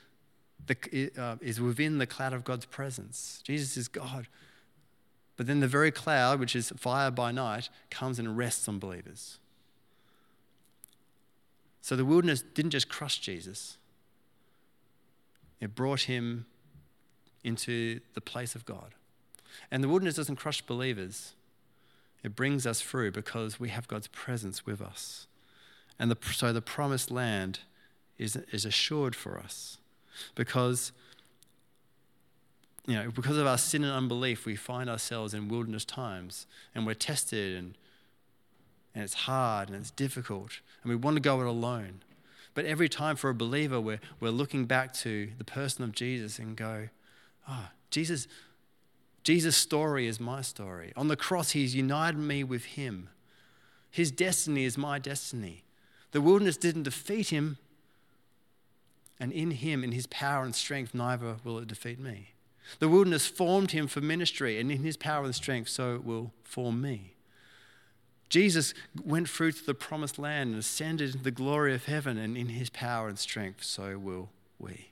the, 0.67 1.11
uh, 1.17 1.35
is 1.41 1.59
within 1.59 1.97
the 1.97 2.07
cloud 2.07 2.33
of 2.33 2.43
God's 2.43 2.65
presence. 2.65 3.41
Jesus 3.43 3.75
is 3.75 3.87
God. 3.87 4.27
But 5.37 5.47
then 5.47 5.59
the 5.59 5.67
very 5.67 5.91
cloud, 5.91 6.39
which 6.39 6.55
is 6.55 6.71
fire 6.77 7.11
by 7.11 7.31
night, 7.31 7.69
comes 7.89 8.19
and 8.19 8.37
rests 8.37 8.67
on 8.67 8.79
believers. 8.79 9.39
So 11.81 11.95
the 11.95 12.05
wilderness 12.05 12.41
didn't 12.41 12.71
just 12.71 12.89
crush 12.89 13.19
Jesus, 13.19 13.77
it 15.59 15.75
brought 15.75 16.01
him 16.01 16.45
into 17.45 17.99
the 18.15 18.21
place 18.21 18.55
of 18.55 18.65
God. 18.65 18.95
And 19.71 19.83
the 19.83 19.87
wilderness 19.87 20.15
doesn't 20.15 20.35
crush 20.35 20.61
believers, 20.61 21.33
it 22.23 22.35
brings 22.35 22.65
us 22.65 22.81
through 22.81 23.11
because 23.11 23.59
we 23.59 23.69
have 23.69 23.87
God's 23.87 24.07
presence 24.07 24.65
with 24.65 24.81
us. 24.81 25.27
And 25.99 26.09
the, 26.09 26.17
so 26.33 26.51
the 26.51 26.61
promised 26.61 27.11
land 27.11 27.59
is, 28.17 28.35
is 28.51 28.65
assured 28.65 29.15
for 29.15 29.37
us 29.39 29.77
because 30.33 30.91
you 32.87 32.95
know, 32.95 33.11
because 33.11 33.37
of 33.37 33.47
our 33.47 33.57
sin 33.57 33.83
and 33.83 33.93
unbelief, 33.93 34.45
we 34.45 34.55
find 34.55 34.89
ourselves 34.89 35.33
in 35.33 35.47
wilderness 35.47 35.85
times 35.85 36.45
and 36.73 36.85
we're 36.85 36.93
tested 36.93 37.55
and, 37.57 37.75
and 38.93 39.03
it's 39.03 39.13
hard 39.13 39.69
and 39.69 39.77
it's 39.77 39.91
difficult 39.91 40.59
and 40.83 40.89
we 40.89 40.95
want 40.95 41.15
to 41.15 41.21
go 41.21 41.41
it 41.41 41.47
alone. 41.47 42.01
But 42.53 42.65
every 42.65 42.87
time 42.89 43.15
for 43.15 43.29
a 43.29 43.35
believer, 43.35 43.81
we're, 43.81 43.99
we're 44.19 44.29
looking 44.29 44.65
back 44.65 44.93
to 44.93 45.29
the 45.37 45.43
person 45.43 45.83
of 45.83 45.91
Jesus 45.91 46.39
and 46.39 46.55
go, 46.55 46.89
oh, 47.49 47.67
Jesus, 47.91 48.27
Jesus' 49.23 49.57
story 49.57 50.07
is 50.07 50.19
my 50.19 50.41
story. 50.41 50.93
On 50.95 51.07
the 51.07 51.15
cross, 51.15 51.51
he's 51.51 51.75
united 51.75 52.17
me 52.17 52.43
with 52.43 52.65
him. 52.65 53.09
His 53.89 54.11
destiny 54.11 54.65
is 54.65 54.77
my 54.77 54.99
destiny. 54.99 55.63
The 56.11 56.21
wilderness 56.21 56.57
didn't 56.57 56.83
defeat 56.83 57.29
him, 57.29 57.57
and 59.19 59.31
in 59.31 59.51
him, 59.51 59.83
in 59.83 59.91
his 59.93 60.07
power 60.07 60.43
and 60.43 60.53
strength, 60.53 60.93
neither 60.93 61.37
will 61.43 61.59
it 61.59 61.67
defeat 61.67 61.99
me. 61.99 62.33
The 62.79 62.89
wilderness 62.89 63.27
formed 63.27 63.71
him 63.71 63.87
for 63.87 64.01
ministry, 64.01 64.59
and 64.59 64.71
in 64.71 64.83
his 64.83 64.97
power 64.97 65.25
and 65.25 65.35
strength, 65.35 65.69
so 65.69 65.95
it 65.95 66.03
will 66.03 66.33
form 66.43 66.81
me. 66.81 67.15
Jesus 68.27 68.73
went 69.03 69.29
through 69.29 69.53
to 69.53 69.65
the 69.65 69.73
promised 69.73 70.17
land 70.17 70.51
and 70.51 70.59
ascended 70.59 71.11
into 71.11 71.23
the 71.23 71.31
glory 71.31 71.73
of 71.73 71.85
heaven, 71.85 72.17
and 72.17 72.35
in 72.35 72.49
his 72.49 72.69
power 72.69 73.07
and 73.07 73.19
strength, 73.19 73.63
so 73.63 73.97
will 73.97 74.29
we. 74.59 74.89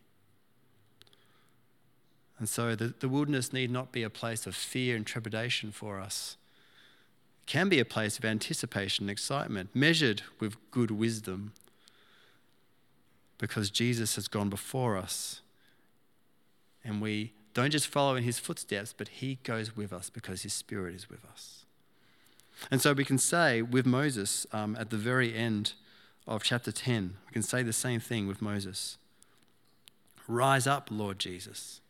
And 2.39 2.49
so 2.49 2.75
the, 2.75 2.93
the 2.99 3.09
wilderness 3.09 3.53
need 3.53 3.71
not 3.71 3.91
be 3.91 4.03
a 4.03 4.09
place 4.09 4.45
of 4.47 4.55
fear 4.55 4.95
and 4.95 5.05
trepidation 5.05 5.71
for 5.71 5.99
us. 5.99 6.37
It 7.43 7.51
can 7.51 7.69
be 7.69 7.79
a 7.79 7.85
place 7.85 8.17
of 8.17 8.25
anticipation 8.25 9.03
and 9.03 9.11
excitement, 9.11 9.69
measured 9.73 10.23
with 10.39 10.55
good 10.71 10.91
wisdom, 10.91 11.53
because 13.37 13.69
Jesus 13.69 14.15
has 14.15 14.27
gone 14.27 14.49
before 14.49 14.97
us 14.97 15.41
and 16.83 17.01
we 17.01 17.33
don't 17.53 17.71
just 17.71 17.87
follow 17.87 18.15
in 18.15 18.23
his 18.23 18.39
footsteps, 18.39 18.93
but 18.97 19.07
he 19.07 19.39
goes 19.43 19.75
with 19.75 19.93
us 19.93 20.09
because 20.09 20.41
his 20.41 20.53
spirit 20.53 20.95
is 20.95 21.09
with 21.09 21.23
us. 21.25 21.65
And 22.71 22.81
so 22.81 22.93
we 22.93 23.05
can 23.05 23.17
say 23.17 23.61
with 23.61 23.85
Moses 23.85 24.45
um, 24.51 24.75
at 24.79 24.89
the 24.89 24.97
very 24.97 25.35
end 25.35 25.73
of 26.27 26.43
chapter 26.43 26.71
10, 26.71 27.15
we 27.27 27.31
can 27.33 27.41
say 27.41 27.63
the 27.63 27.73
same 27.73 27.99
thing 27.99 28.27
with 28.27 28.41
Moses 28.41 28.97
Rise 30.25 30.65
up, 30.65 30.87
Lord 30.89 31.19
Jesus. 31.19 31.81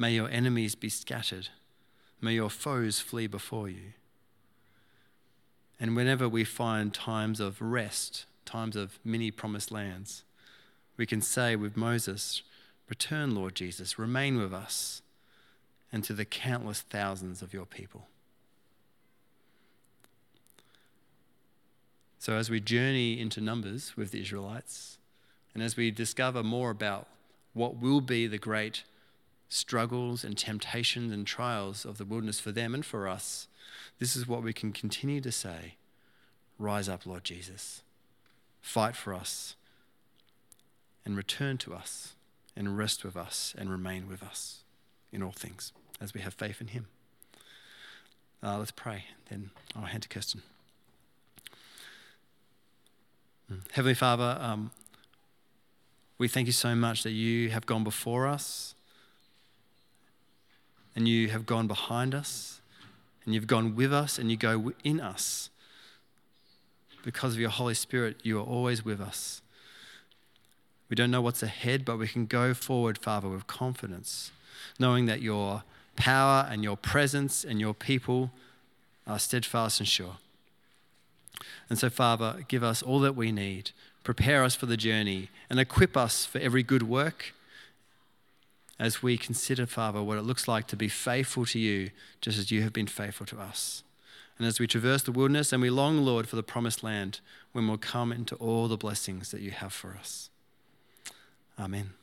May 0.00 0.12
your 0.12 0.30
enemies 0.30 0.76
be 0.76 0.88
scattered. 0.88 1.48
May 2.20 2.34
your 2.34 2.50
foes 2.50 3.00
flee 3.00 3.26
before 3.26 3.68
you. 3.68 3.94
And 5.80 5.96
whenever 5.96 6.28
we 6.28 6.44
find 6.44 6.94
times 6.94 7.40
of 7.40 7.60
rest, 7.60 8.24
times 8.44 8.76
of 8.76 9.00
many 9.04 9.32
promised 9.32 9.72
lands, 9.72 10.22
we 10.96 11.04
can 11.04 11.20
say 11.20 11.56
with 11.56 11.76
Moses, 11.76 12.42
Return, 12.88 13.34
Lord 13.34 13.56
Jesus, 13.56 13.98
remain 13.98 14.38
with 14.38 14.54
us 14.54 15.02
and 15.92 16.04
to 16.04 16.12
the 16.12 16.24
countless 16.24 16.80
thousands 16.80 17.42
of 17.42 17.52
your 17.52 17.66
people. 17.66 18.06
So, 22.20 22.34
as 22.34 22.50
we 22.50 22.60
journey 22.60 23.20
into 23.20 23.40
Numbers 23.40 23.96
with 23.96 24.12
the 24.12 24.20
Israelites, 24.20 24.98
and 25.54 25.62
as 25.62 25.76
we 25.76 25.90
discover 25.90 26.42
more 26.44 26.70
about 26.70 27.08
what 27.52 27.76
will 27.76 28.00
be 28.00 28.26
the 28.26 28.38
great 28.38 28.84
struggles 29.48 30.24
and 30.24 30.36
temptations 30.36 31.12
and 31.12 31.26
trials 31.26 31.84
of 31.84 31.98
the 31.98 32.04
wilderness 32.04 32.40
for 32.40 32.52
them 32.52 32.74
and 32.74 32.84
for 32.84 33.08
us, 33.08 33.48
this 33.98 34.14
is 34.14 34.28
what 34.28 34.42
we 34.42 34.52
can 34.52 34.72
continue 34.72 35.20
to 35.20 35.32
say 35.32 35.74
Rise 36.58 36.88
up, 36.88 37.06
Lord 37.06 37.22
Jesus. 37.22 37.82
Fight 38.60 38.96
for 38.96 39.14
us 39.14 39.54
and 41.04 41.16
return 41.16 41.56
to 41.58 41.72
us 41.72 42.14
and 42.56 42.76
rest 42.76 43.04
with 43.04 43.16
us 43.16 43.54
and 43.56 43.70
remain 43.70 44.08
with 44.08 44.22
us 44.22 44.64
in 45.12 45.22
all 45.22 45.30
things 45.30 45.72
as 46.00 46.12
we 46.12 46.20
have 46.20 46.34
faith 46.34 46.60
in 46.60 46.68
Him. 46.68 46.88
Uh, 48.42 48.58
let's 48.58 48.72
pray, 48.72 49.04
then 49.30 49.50
I'll 49.76 49.82
hand 49.82 50.02
to 50.02 50.08
Kirsten. 50.08 50.42
Hmm. 53.48 53.58
Heavenly 53.72 53.94
Father, 53.94 54.36
um, 54.40 54.72
we 56.18 56.26
thank 56.26 56.46
you 56.46 56.52
so 56.52 56.74
much 56.74 57.04
that 57.04 57.12
you 57.12 57.50
have 57.50 57.66
gone 57.66 57.84
before 57.84 58.26
us 58.26 58.74
and 60.98 61.06
you 61.06 61.28
have 61.28 61.46
gone 61.46 61.68
behind 61.68 62.12
us 62.12 62.60
and 63.24 63.32
you've 63.32 63.46
gone 63.46 63.76
with 63.76 63.92
us 63.92 64.18
and 64.18 64.32
you 64.32 64.36
go 64.36 64.72
in 64.82 64.98
us. 64.98 65.48
Because 67.04 67.34
of 67.34 67.38
your 67.38 67.50
Holy 67.50 67.74
Spirit, 67.74 68.16
you 68.24 68.40
are 68.40 68.42
always 68.42 68.84
with 68.84 69.00
us. 69.00 69.40
We 70.90 70.96
don't 70.96 71.12
know 71.12 71.20
what's 71.20 71.40
ahead, 71.40 71.84
but 71.84 72.00
we 72.00 72.08
can 72.08 72.26
go 72.26 72.52
forward, 72.52 72.98
Father, 72.98 73.28
with 73.28 73.46
confidence, 73.46 74.32
knowing 74.80 75.06
that 75.06 75.22
your 75.22 75.62
power 75.94 76.48
and 76.50 76.64
your 76.64 76.76
presence 76.76 77.44
and 77.44 77.60
your 77.60 77.74
people 77.74 78.32
are 79.06 79.20
steadfast 79.20 79.78
and 79.78 79.88
sure. 79.88 80.16
And 81.70 81.78
so, 81.78 81.90
Father, 81.90 82.44
give 82.48 82.64
us 82.64 82.82
all 82.82 82.98
that 83.00 83.14
we 83.14 83.30
need, 83.30 83.70
prepare 84.02 84.42
us 84.42 84.56
for 84.56 84.66
the 84.66 84.76
journey, 84.76 85.28
and 85.48 85.60
equip 85.60 85.96
us 85.96 86.24
for 86.24 86.40
every 86.40 86.64
good 86.64 86.82
work, 86.82 87.34
as 88.78 89.02
we 89.02 89.18
consider, 89.18 89.66
Father, 89.66 90.02
what 90.02 90.18
it 90.18 90.22
looks 90.22 90.46
like 90.46 90.66
to 90.68 90.76
be 90.76 90.88
faithful 90.88 91.44
to 91.46 91.58
you, 91.58 91.90
just 92.20 92.38
as 92.38 92.50
you 92.50 92.62
have 92.62 92.72
been 92.72 92.86
faithful 92.86 93.26
to 93.26 93.40
us. 93.40 93.82
And 94.38 94.46
as 94.46 94.60
we 94.60 94.68
traverse 94.68 95.02
the 95.02 95.12
wilderness 95.12 95.52
and 95.52 95.60
we 95.60 95.70
long, 95.70 96.04
Lord, 96.04 96.28
for 96.28 96.36
the 96.36 96.44
promised 96.44 96.84
land, 96.84 97.20
when 97.52 97.66
we'll 97.66 97.76
come 97.76 98.12
into 98.12 98.36
all 98.36 98.68
the 98.68 98.76
blessings 98.76 99.32
that 99.32 99.40
you 99.40 99.50
have 99.50 99.72
for 99.72 99.96
us. 99.98 100.30
Amen. 101.58 101.97